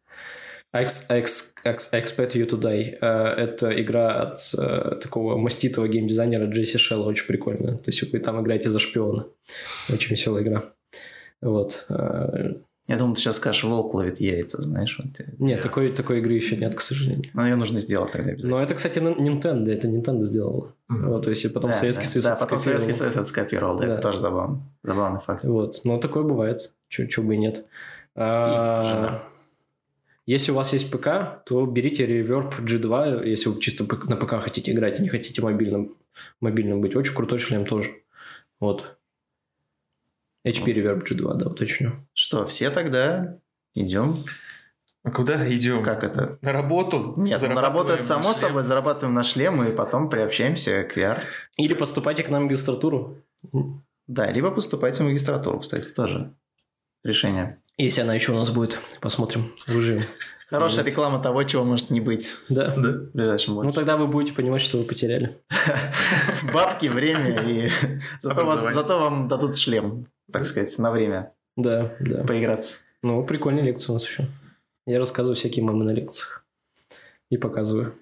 [0.72, 2.96] expect you to die.
[3.00, 7.76] Это игра от uh, такого маститого геймдизайнера Джесси Шелла, очень прикольная.
[7.76, 9.26] То есть вы там играете за шпиона.
[9.92, 10.64] Очень веселая игра.
[11.42, 11.86] Вот.
[12.90, 14.98] Я думал, ты сейчас скажешь, волк ловит яйца, знаешь.
[14.98, 15.12] Вот.
[15.38, 17.30] Нет, такой, такой игры еще нет, к сожалению.
[17.34, 18.56] Но ее нужно сделать тогда обязательно.
[18.56, 20.74] Но это, кстати, Nintendo, это Nintendo сделала.
[20.90, 21.06] Mm-hmm.
[21.06, 23.86] Вот, то есть, и потом да, Советский да, Союз Да, потом Советский Союз скопировал, да,
[23.86, 24.68] да, это тоже забавно.
[24.82, 25.44] Забавный факт.
[25.44, 27.58] Вот, но такое бывает, чего бы и нет.
[27.58, 27.64] Спи,
[28.16, 29.20] а,
[30.30, 34.70] если у вас есть ПК, то берите Reverb G2, если вы чисто на ПК хотите
[34.70, 35.96] играть и не хотите мобильным,
[36.40, 36.94] мобильным быть.
[36.94, 37.90] Очень крутой шлем тоже.
[38.60, 38.96] Вот.
[40.46, 42.06] HP Reverb G2, да, уточню.
[42.12, 43.40] Что, все тогда
[43.74, 44.14] идем?
[45.02, 45.82] А куда идем?
[45.82, 46.38] Как это?
[46.42, 47.14] На работу?
[47.16, 51.24] Нет, на работу это само собой, зарабатываем на шлем и потом приобщаемся к VR.
[51.56, 53.18] Или поступайте к нам в магистратуру.
[54.06, 56.32] Да, либо поступайте в магистратуру, кстати, тоже
[57.02, 57.59] решение.
[57.82, 60.04] Если она еще у нас будет, посмотрим, выживем.
[60.48, 62.34] Хорошая реклама того, чего может не быть.
[62.48, 62.74] Да.
[62.74, 62.90] да.
[62.92, 63.68] В ближайшем будущем.
[63.68, 65.38] Ну, тогда вы будете понимать, что вы потеряли.
[66.52, 67.70] Бабки, время и...
[68.20, 71.32] Зато вам дадут шлем так сказать, на время.
[71.56, 72.24] Да, да.
[72.24, 72.78] Поиграться.
[73.02, 74.28] Ну, прикольная лекция у нас еще.
[74.86, 76.44] Я рассказываю всякие мамы на лекциях.
[77.30, 77.94] И показываю.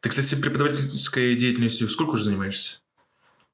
[0.00, 2.78] Ты, кстати, преподавательской деятельностью сколько уже занимаешься?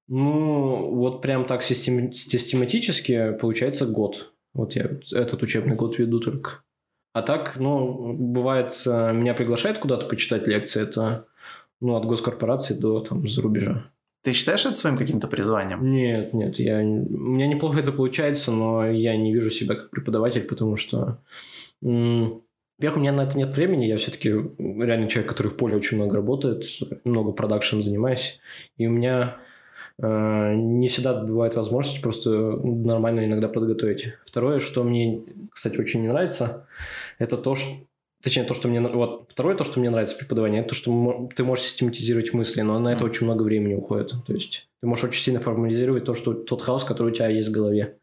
[0.08, 2.12] Ну, вот прям так систем...
[2.12, 4.32] систематически получается год.
[4.54, 6.62] Вот я этот учебный год веду только.
[7.12, 10.82] А так, ну, бывает, э, меня приглашают куда-то почитать лекции.
[10.82, 11.26] Это,
[11.80, 13.90] ну, от госкорпорации до, там, за рубежа.
[14.22, 15.90] Ты считаешь это своим каким-то призванием?
[15.90, 16.80] Нет, нет, я...
[16.80, 21.18] у меня неплохо это получается, но я не вижу себя как преподаватель, потому что...
[21.80, 25.96] Во-первых, у меня на это нет времени, я все-таки реально человек, который в поле очень
[25.96, 26.64] много работает,
[27.04, 28.40] много продакшн занимаюсь,
[28.76, 29.38] и у меня
[30.02, 34.14] не всегда бывает возможность просто нормально иногда подготовить.
[34.24, 36.66] Второе, что мне, кстати, очень не нравится,
[37.18, 37.70] это то, что
[38.22, 38.82] Точнее, то, что мне...
[38.82, 42.78] Вот второе, то, что мне нравится преподавание, это то, что ты можешь систематизировать мысли, но
[42.78, 43.06] на это mm.
[43.06, 44.12] очень много времени уходит.
[44.26, 47.48] То есть ты можешь очень сильно формализировать то, что тот хаос, который у тебя есть
[47.48, 47.96] в голове.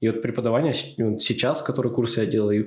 [0.00, 2.64] И вот преподавание сейчас, которые курсы я делал, и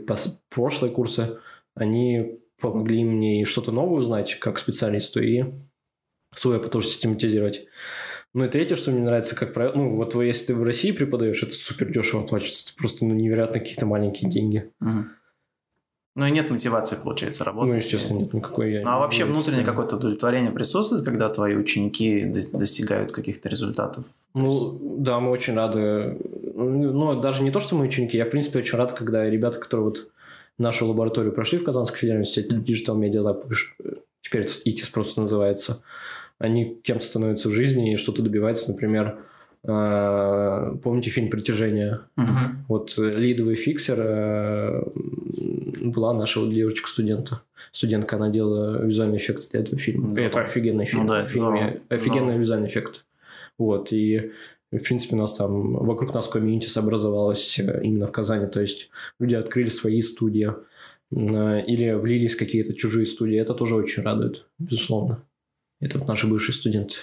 [0.50, 1.40] прошлые курсы,
[1.76, 5.44] они помогли мне и что-то новое узнать как специалисту, и
[6.46, 7.66] опыт тоже систематизировать.
[8.34, 11.44] Ну и третье, что мне нравится, как правило, ну вот если ты в России преподаешь,
[11.44, 14.72] это супер дешево оплачивается, просто ну, невероятно какие-то маленькие деньги.
[14.82, 15.04] Mm.
[16.16, 17.72] Ну и нет мотивации, получается, работать.
[17.72, 18.84] Ну, естественно, нет никакой.
[18.84, 24.06] Ну, а вообще внутреннее какое-то удовлетворение присутствует, когда твои ученики достигают каких-то результатов?
[24.36, 26.20] Ну, да, мы очень рады.
[26.56, 29.86] Ну, даже не то, что мы ученики, я, в принципе, очень рад, когда ребята, которые
[29.86, 30.12] вот
[30.60, 33.52] нашу лабораторию прошли в Казанском федеральном университете, Digital Media Lab,
[34.22, 35.82] теперь это ITIS просто называется,
[36.44, 39.20] они кем-то становятся в жизни и что-то добиваются, например,
[39.66, 42.02] а, помните фильм «Притяжение»?
[42.18, 42.28] Угу.
[42.68, 44.84] Вот лидовый фиксер э,
[45.80, 47.44] была наша девочка-студента.
[47.72, 50.10] Студентка, она делала визуальный эффект для этого фильма.
[50.10, 51.06] Ну, это офигенный фильм.
[51.06, 52.40] Ну, да, фильме, офигенный но...
[52.40, 53.06] визуальный эффект.
[53.58, 54.32] Вот, и
[54.70, 58.48] в принципе, у нас там вокруг нас комьюнити образовалось э, именно в Казани.
[58.48, 60.52] То есть люди открыли свои студии
[61.10, 63.38] или влились в какие-то чужие студии.
[63.38, 65.24] Это тоже очень радует, безусловно.
[65.84, 66.96] Это вот наши бывшие студенты.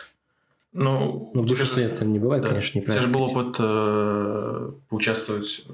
[0.73, 2.51] Ну, ну в большинстве это не бывает, да.
[2.51, 3.09] конечно, неправильно.
[3.09, 5.65] У тебя же был опыт э, поучаствовать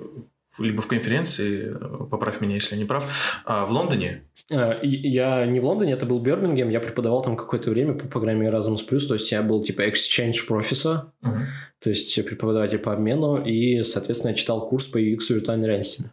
[0.58, 1.76] либо в конференции,
[2.10, 4.22] поправь меня, если я не прав, а в Лондоне?
[4.50, 8.48] Э, я не в Лондоне, это был Бирмингем, я преподавал там какое-то время по программе
[8.48, 11.44] Erasmus+, то есть я был типа exchange professor, uh-huh.
[11.78, 16.10] то есть преподаватель по обмену, и, соответственно, я читал курс по UX виртуальной реальности.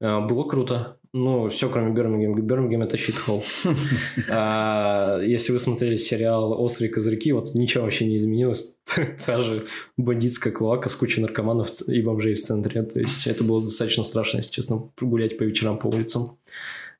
[0.00, 0.96] Э, было круто.
[1.12, 2.40] Ну, все, кроме Бирмингема.
[2.40, 3.42] Бирмингем– это щитхол.
[4.30, 8.76] а, если вы смотрели сериал «Острые козырьки», вот ничего вообще не изменилось.
[9.26, 12.82] Та же бандитская клоака с кучей наркоманов и бомжей в центре.
[12.82, 16.38] То есть, это было достаточно страшно, если честно, гулять по вечерам по улицам.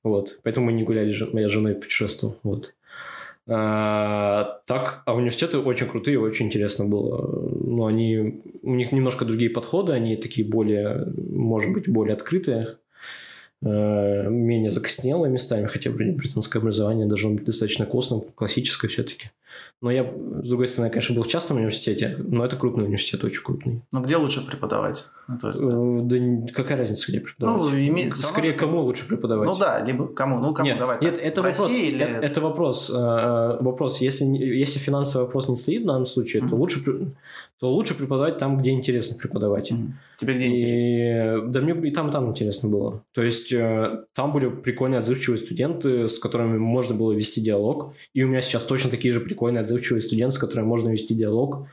[0.03, 0.41] Вот.
[0.43, 2.37] Поэтому мы не гуляли, моя жена путешествовала.
[2.43, 2.75] Вот.
[3.47, 7.49] А, так, а университеты очень крутые, очень интересно было.
[7.49, 12.79] Ну, они, у них немножко другие подходы, они такие более, может быть, более открытые.
[13.63, 19.33] Э, менее закоснелое местами, хотя британское образование должно быть достаточно костным, классическое все-таки.
[19.83, 23.43] Но я, с другой стороны, конечно, был в частном университете, но это крупный университет, очень
[23.43, 23.83] крупный.
[23.93, 25.09] Но где лучше преподавать?
[25.29, 26.47] Ну, есть, да.
[26.47, 27.71] да какая разница, где преподавать?
[27.71, 28.11] Ну, име...
[28.11, 29.47] Скорее, кому лучше преподавать?
[29.47, 31.03] Ну да, либо кому, ну кому нет, давать.
[31.03, 32.01] Нет, это вопрос, или...
[32.01, 36.49] это, это вопрос, э, вопрос, если, если финансовый вопрос не стоит в данном случае, mm-hmm.
[36.49, 37.15] то, лучше,
[37.59, 39.71] то лучше преподавать там, где интересно преподавать.
[39.71, 39.91] Mm-hmm.
[40.21, 41.49] Тебе где интересно?
[41.49, 43.05] И, да мне и там, и там интересно было.
[43.15, 48.23] То есть, э, там были прикольные отзывчивые студенты, с которыми можно было вести диалог, и
[48.23, 51.69] у меня сейчас точно такие же прикольные отзывчивый студент, с которым можно вести диалог,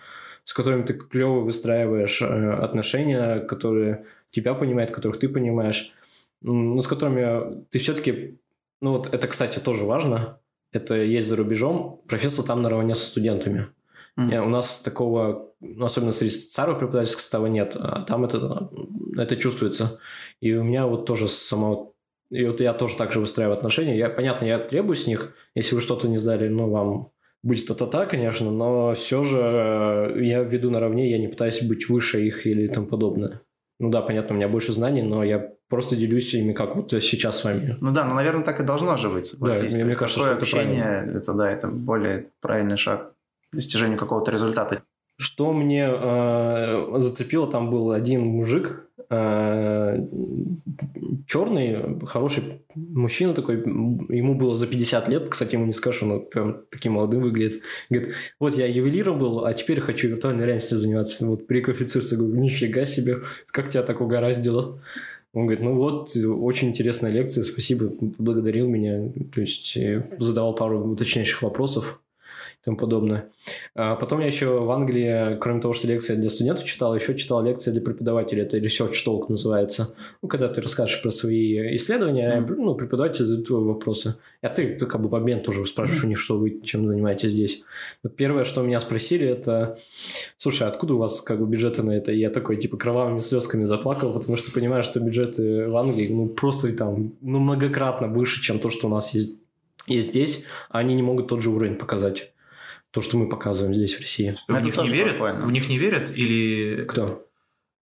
[0.46, 5.94] с которым ты клево выстраиваешь э, отношения, которые тебя понимают, которых ты понимаешь,
[6.42, 8.40] ну, с которыми ты все-таки
[8.80, 10.40] Ну вот это, кстати, тоже важно.
[10.72, 12.02] Это есть за рубежом.
[12.08, 13.68] Профессор там наравне со студентами.
[14.18, 14.40] Mm-hmm.
[14.40, 18.70] У нас такого, ну, особенно среди старого преподавательского состава нет, а там это,
[19.16, 20.00] это чувствуется.
[20.42, 21.94] И у меня вот тоже само...
[22.30, 23.98] И вот я тоже так же выстраиваю отношения.
[23.98, 27.12] Я, понятно, я требую с них, если вы что-то не сдали, ну, вам
[27.44, 32.26] будет то-то-то, конечно, но все же э, я веду наравне, я не пытаюсь быть выше
[32.26, 33.42] их или там подобное.
[33.80, 37.40] Ну да, понятно, у меня больше знаний, но я просто делюсь ими, как вот сейчас
[37.40, 37.78] с вами.
[37.80, 39.36] Ну да, ну, наверное, так и должно же быть.
[39.40, 41.18] Да, мне, мне кажется, что это общение, правильно.
[41.18, 43.14] это да, это более правильный шаг
[43.52, 44.84] достижению какого-то результата.
[45.20, 49.98] Что мне э, зацепило, там был один мужик, э,
[51.26, 56.62] черный, хороший мужчина такой, ему было за 50 лет, кстати, ему не скажешь, он прям
[56.70, 57.64] таким молодым выглядит.
[57.90, 61.26] Говорит, вот я ювелиром был, а теперь хочу виртуальной реальностью заниматься.
[61.26, 63.18] Вот переквалифицируешься, говорю, нифига себе,
[63.48, 64.80] как тебя так угораздило.
[65.34, 70.80] Он говорит, ну вот, очень интересная лекция, спасибо, благодарил меня, то есть э, задавал пару
[70.88, 72.02] уточняющих вопросов
[72.62, 73.30] и тому подобное.
[73.76, 77.44] А потом я еще в Англии, кроме того, что лекция для студентов читал, еще читал
[77.44, 78.44] лекции для преподавателей.
[78.44, 79.94] Это research talk называется.
[80.22, 82.56] Ну, когда ты расскажешь про свои исследования, mm-hmm.
[82.56, 84.16] ну, преподаватель задает вопросы.
[84.42, 86.06] А ты, ты как бы в обмен тоже спрашиваешь mm-hmm.
[86.06, 87.64] у них, что вы чем занимаетесь здесь.
[88.04, 89.80] Вот первое, что меня спросили, это,
[90.38, 92.12] слушай, откуда у вас как бы бюджеты на это?
[92.12, 96.30] И я такой, типа, кровавыми слезками заплакал, потому что понимаю, что бюджеты в Англии, ну,
[96.30, 99.38] просто там, ну, многократно выше, чем то, что у нас есть,
[99.86, 102.32] есть здесь, а они не могут тот же уровень показать
[102.98, 104.34] то, что мы показываем здесь, в России.
[104.48, 105.20] В них не верят?
[105.20, 106.10] В них не верят?
[106.18, 106.84] Или...
[106.86, 107.28] Кто?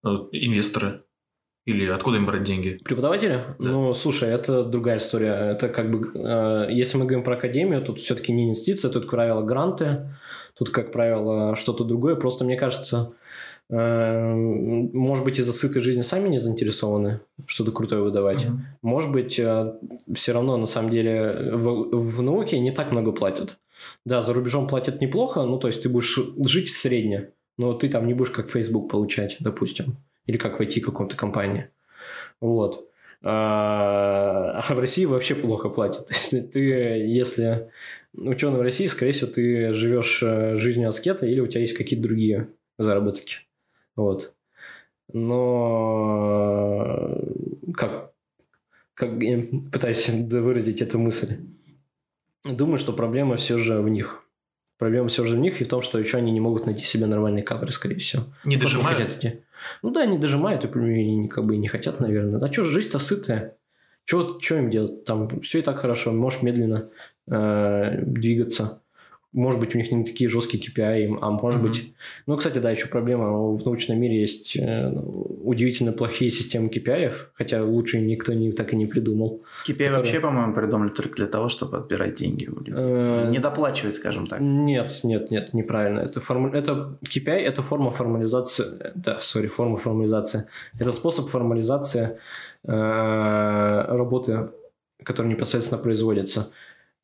[0.02, 1.04] Ну, инвесторы.
[1.64, 2.78] Или откуда им брать деньги?
[2.84, 3.42] Преподаватели?
[3.58, 3.70] Да.
[3.70, 5.32] Ну, слушай, это другая история.
[5.32, 9.12] Это как бы, э, если мы говорим про академию, тут все-таки не инвестиция, тут, как
[9.12, 10.10] правило, гранты,
[10.54, 12.14] тут, как правило, что-то другое.
[12.14, 13.14] Просто мне кажется,
[13.70, 18.44] э, может быть, из-за сытой жизни сами не заинтересованы что-то крутое выдавать.
[18.44, 18.54] Угу.
[18.82, 19.72] Может быть, э,
[20.14, 23.56] все равно, на самом деле, в, в науке не так много платят.
[24.04, 28.06] Да, за рубежом платят неплохо, ну, то есть ты будешь жить средне, но ты там
[28.06, 31.70] не будешь как Facebook получать, допустим, или как войти в каком-то компании.
[32.40, 32.88] Вот.
[33.22, 36.10] А, а в России вообще плохо платят.
[36.52, 37.70] ты, если
[38.14, 42.02] ученый в России, скорее всего, ты живешь э, жизнью аскета или у тебя есть какие-то
[42.02, 42.48] другие
[42.78, 43.38] заработки.
[43.94, 44.34] Вот.
[45.12, 47.18] Но
[47.74, 48.12] как,
[48.94, 49.18] как
[49.72, 51.38] пытаюсь выразить эту мысль.
[52.50, 54.22] Думаю, что проблема все же в них.
[54.78, 57.06] Проблема все же в них и в том, что еще они не могут найти себе
[57.06, 58.24] нормальные кадры, скорее всего.
[58.44, 58.98] Не дожимают?
[58.98, 59.40] хотят идти.
[59.82, 60.68] Ну да, не дожимают и
[61.28, 62.40] как бы и не хотят, наверное.
[62.40, 63.56] А что, жизнь-то сытая.
[64.04, 65.04] Что им делать?
[65.04, 66.12] Там все и так хорошо.
[66.12, 66.90] Можешь медленно
[67.28, 68.82] э, двигаться.
[69.36, 71.62] Может быть, у них не такие жесткие KPI, а может mm-hmm.
[71.62, 71.94] быть...
[72.24, 73.54] Ну, кстати, да, еще проблема.
[73.54, 74.90] В научном мире есть э,
[75.44, 79.44] удивительно плохие системы KPI, хотя лучше никто не, так и не придумал.
[79.66, 79.94] KPI которые...
[79.96, 82.82] вообще, по-моему, придумали только для того, чтобы отбирать деньги у людей.
[82.82, 84.40] Э, не доплачивать, скажем так.
[84.40, 86.00] Нет, нет, нет, неправильно.
[86.00, 86.48] Это, форму...
[86.48, 88.64] это KPI– это форма формализации...
[88.94, 90.46] Да, сори, форма формализации.
[90.80, 92.18] Это способ формализации
[92.64, 94.48] э, работы,
[95.04, 96.50] которая непосредственно производится.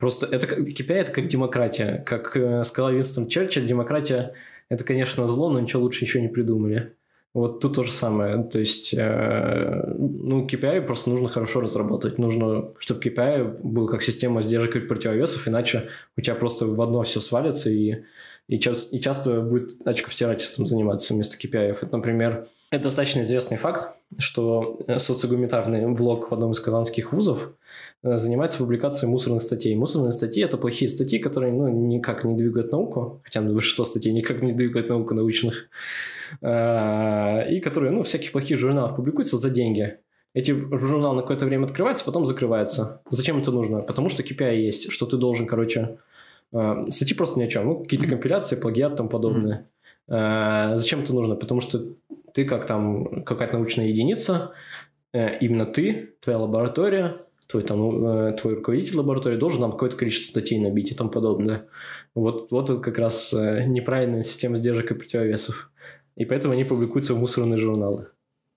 [0.03, 2.03] Просто это KPI это как демократия.
[2.05, 4.35] Как э, сказал Винстон Черчилль, демократия
[4.69, 6.97] это, конечно, зло, но ничего лучше еще не придумали.
[7.35, 8.43] Вот тут то же самое.
[8.43, 12.19] То есть, э, ну, KPI просто нужно хорошо разработать.
[12.19, 17.05] Нужно, чтобы KPI был как система сдержек и противовесов, иначе у тебя просто в одно
[17.05, 18.03] все свалится, и,
[18.49, 21.77] и, часто, и часто будет очковтирательством заниматься вместо KPI.
[21.81, 27.53] Это, например, это достаточно известный факт, что социогуманитарный блок в одном из казанских вузов
[28.03, 29.77] э, занимается публикацией мусорных статей.
[29.77, 34.43] Мусорные статьи– это плохие статьи, которые ну, никак не двигают науку, хотя большинство статей никак
[34.43, 35.69] не двигают науку научных,
[36.41, 39.99] э, и которые ну, всяких плохих журналах публикуются за деньги.
[40.33, 43.03] Эти журналы на какое-то время открываются, потом закрываются.
[43.11, 43.83] Зачем это нужно?
[43.83, 45.99] Потому что KPI есть, что ты должен, короче,
[46.55, 47.67] э, статьи просто ни о чем.
[47.67, 49.69] Ну, какие-то компиляции, плагиат тому подобное.
[50.13, 51.37] Зачем это нужно?
[51.37, 51.95] Потому что
[52.35, 54.53] ты как там какая-то научная единица,
[55.13, 60.31] э, именно ты, твоя лаборатория, твой, там, э, твой руководитель лаборатории должен нам какое-то количество
[60.31, 61.67] статей набить и тому подобное.
[62.15, 65.71] Вот, вот это как раз э, неправильная система сдержек и противовесов.
[66.17, 68.09] И поэтому они публикуются в мусорные журналы.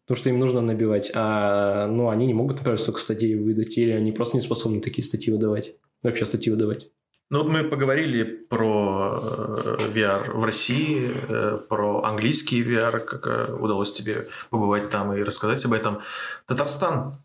[0.06, 1.12] Потому что им нужно набивать.
[1.16, 5.04] А ну, они не могут, например, столько статей выдать, или они просто не способны такие
[5.04, 5.76] статьи выдавать.
[6.04, 6.90] Вообще статьи выдавать.
[7.32, 13.54] Ну вот мы поговорили про э, VR в России, э, про английский VR, как э,
[13.54, 16.02] удалось тебе побывать там и рассказать об этом.
[16.46, 17.18] Татарстан.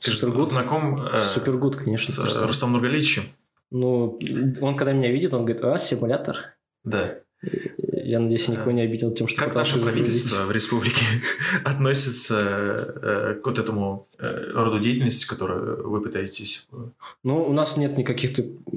[0.00, 0.46] Ты Супергуд.
[0.46, 2.46] же знаком Супергуд, конечно, с Татарстан.
[2.46, 3.24] Рустам Нургаличем.
[3.72, 4.18] Ну,
[4.60, 6.54] он когда меня видит, он говорит, а, симулятор?
[6.84, 7.18] Да.
[8.10, 11.04] Я надеюсь, я никого не обидел тем, что Как наше правительство в республике
[11.64, 12.36] относится
[13.02, 16.66] э, к вот этому э, роду деятельности, которую вы пытаетесь?
[17.22, 18.32] Ну, у нас нет никаких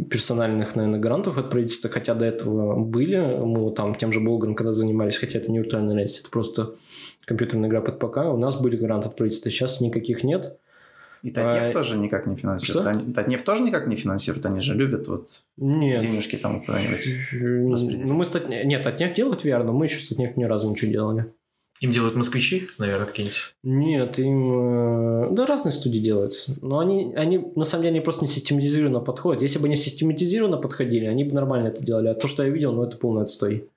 [0.09, 3.17] персональных, наверное, грантов от правительства, хотя до этого были.
[3.17, 6.75] Мы там тем же Болгром, когда занимались, хотя это не виртуальная реальность, это просто
[7.25, 8.17] компьютерная игра под ПК.
[8.17, 10.59] У нас были гранты от правительства, сейчас никаких нет.
[11.24, 11.74] И Татнефть а...
[11.74, 12.97] тоже никак не финансирует.
[12.97, 13.13] Что?
[13.13, 16.01] Татнефть тоже никак не финансирует, они же любят вот Нет.
[16.01, 18.49] денежки там куда-нибудь Ну, мы стат...
[18.49, 21.34] Нет, Татнефть делает VR, но мы еще с Татнефть ни разу ничего делали.
[21.80, 23.55] Им делают москвичи, наверное, какие-нибудь?
[23.63, 25.26] Нет, им...
[25.26, 26.34] Э, да, разные студии делают.
[26.61, 29.41] Но они, они, на самом деле, они просто не систематизированно подходят.
[29.41, 32.07] Если бы они систематизированно подходили, они бы нормально это делали.
[32.07, 33.69] А то, что я видел, ну, это полный отстой.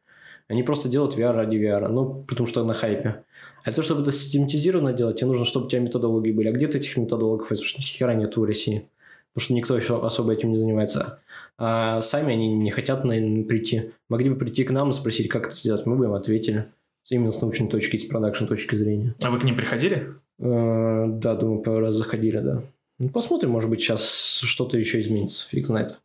[0.48, 3.24] Они просто делают VR ради VR, ну, потому что на хайпе.
[3.66, 6.48] А то, чтобы это систематизированно делать, тебе нужно, чтобы у тебя методологии были.
[6.48, 7.48] А где ты этих методологов?
[7.48, 8.88] Потому что ни хера нет в России.
[9.34, 11.18] Потому что никто еще особо этим не занимается.
[11.58, 13.90] А сами они не хотят наверное, прийти.
[14.08, 15.84] Могли бы прийти к нам и спросить, как это сделать.
[15.84, 16.66] Мы бы им ответили.
[17.10, 19.16] Именно с научной точки, с продакшн точки зрения.
[19.20, 20.14] А вы к ним приходили?
[20.40, 22.62] А, да, думаю, пару раз заходили, да.
[23.00, 25.48] Ну, посмотрим, может быть, сейчас что-то еще изменится.
[25.48, 25.98] Фиг знает.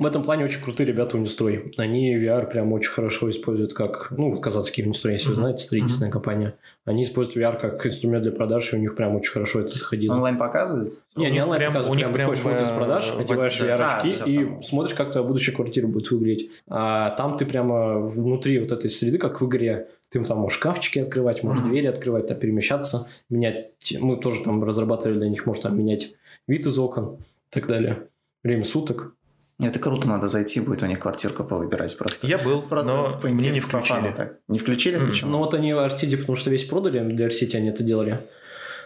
[0.00, 1.74] В этом плане очень крутые ребята Унистрой.
[1.76, 4.10] Они VR прям очень хорошо используют как...
[4.16, 6.12] Ну, казацкий Унистрой, если вы знаете, строительная uh-huh.
[6.12, 6.54] компания.
[6.86, 10.14] Они используют VR как инструмент для продаж, и у них прям очень хорошо это заходило.
[10.14, 11.02] Онлайн показывает?
[11.16, 11.94] Не, не онлайн прям, показывает.
[11.94, 13.18] У них прям, прям офис продаж, в...
[13.18, 13.60] одеваешь.
[13.60, 14.62] VR-очки а, и там.
[14.62, 16.50] смотришь, как твоя будущая квартира будет выглядеть.
[16.66, 20.98] А там ты прямо внутри вот этой среды, как в игре, ты там можешь шкафчики
[20.98, 21.68] открывать, можешь uh-huh.
[21.68, 23.70] двери открывать, там, перемещаться, менять...
[24.00, 26.14] Мы тоже там разрабатывали для них, можешь там менять
[26.48, 28.06] вид из окон и так далее.
[28.42, 29.14] Время суток.
[29.62, 32.26] Это круто, надо зайти, будет у них квартирку повыбирать просто.
[32.26, 34.14] Я был, просто но мне не включили.
[34.16, 34.38] Так.
[34.48, 34.98] Не включили?
[34.98, 35.06] Mm.
[35.08, 35.30] Почему?
[35.32, 38.20] Ну вот они в RCD, потому что весь продали, для RCD они это делали.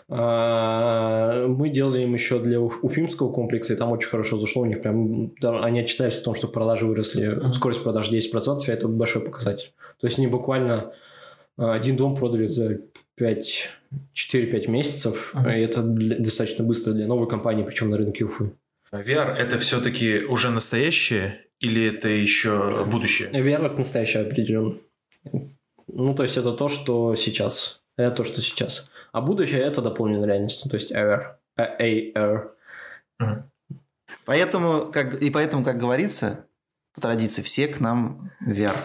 [0.09, 4.63] А, мы делали им еще для Уфимского комплекса, и там очень хорошо зашло.
[4.63, 7.53] У них прям они отчитались о том, что продажи выросли, mm-hmm.
[7.53, 9.73] скорость продаж 10%, и это большой показатель.
[10.01, 10.93] То есть они буквально
[11.57, 12.81] а, один дом продали за
[13.15, 13.71] 5,
[14.15, 15.59] 4-5 месяцев, mm-hmm.
[15.59, 18.53] и это достаточно быстро для новой компании, причем на рынке Уфы.
[19.01, 23.31] VR это все-таки уже настоящее или это еще будущее?
[23.31, 24.79] VR это настоящее определенно.
[25.87, 27.81] Ну, то есть это то, что сейчас.
[27.97, 28.91] Это то, что сейчас.
[29.13, 30.69] А будущее это дополненная реальность.
[30.69, 31.37] То есть AR.
[31.59, 32.51] AR.
[33.23, 33.43] Uh-huh.
[34.25, 36.47] Поэтому, как, и поэтому, как говорится,
[36.95, 38.77] по традиции, все к нам VR.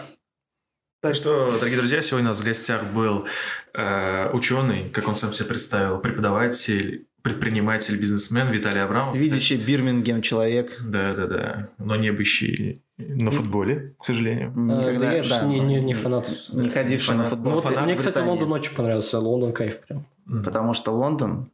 [1.02, 3.26] Так что, дорогие друзья, сегодня у нас в гостях был
[3.72, 9.16] э, ученый, как он сам себя представил, преподаватель предприниматель, бизнесмен Виталий Абрамов.
[9.16, 10.78] Видящий Бирмингем человек.
[10.84, 11.68] Да, да, да.
[11.78, 14.52] Но не бывший на футболе, к сожалению.
[14.54, 16.28] Никогда, я да, не, не, не фанат.
[16.52, 17.54] Не ходивший на футбол.
[17.54, 19.18] Ну, вот, мне, кстати, Лондон очень понравился.
[19.18, 20.06] Лондон кайф прям.
[20.44, 21.50] Потому что Лондон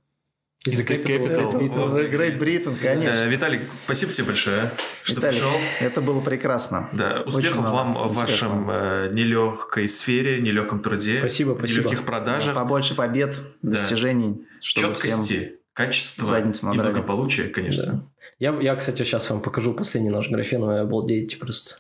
[0.67, 1.53] из Capital.
[1.53, 2.11] Capital.
[2.11, 3.15] Great Britain, конечно.
[3.15, 5.53] Э, Виталий, спасибо тебе большое, что Виталий, пришел.
[5.81, 6.89] Это было прекрасно.
[6.93, 11.21] Да, успехов Очень вам в вашем э, нелегкой сфере, нелегком труде.
[11.21, 11.89] Спасибо, спасибо.
[11.89, 12.55] Нелегких продажах.
[12.55, 14.35] Побольше побед, достижений.
[14.35, 14.61] Да.
[14.61, 17.87] Четкости качество и благополучие, конечно.
[17.87, 18.07] Да.
[18.39, 21.77] Я, я, кстати, сейчас вам покажу последний наш графен, вы обалдеете просто.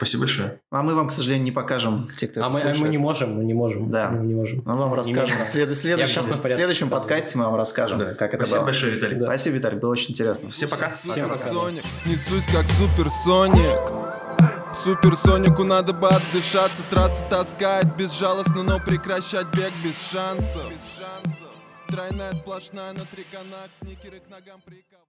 [0.00, 0.60] Спасибо большое.
[0.70, 3.34] А мы вам, к сожалению, не покажем, те, кто а мы, а мы не можем,
[3.34, 3.90] мы не можем.
[3.90, 4.08] Да.
[4.08, 4.62] Мы не можем.
[4.64, 5.44] Мы вам расскажем.
[5.44, 5.76] В след...
[5.76, 8.14] следующем, в следующем подкасте мы вам расскажем, да.
[8.14, 8.64] как это Спасибо было.
[8.64, 9.16] большое, Виталий.
[9.16, 9.26] Да.
[9.26, 10.48] Спасибо, Виталий, было очень интересно.
[10.48, 10.94] Всем пока.
[11.04, 11.50] Всем пока.
[12.06, 14.74] Несусь как суперсоник.
[14.74, 20.72] Суперсонику надо бы отдышаться Трасса таскает безжалостно, но прекращать бег без шансов
[21.88, 24.99] Тройная сплошная на три канат, сникеры к ногам прикап.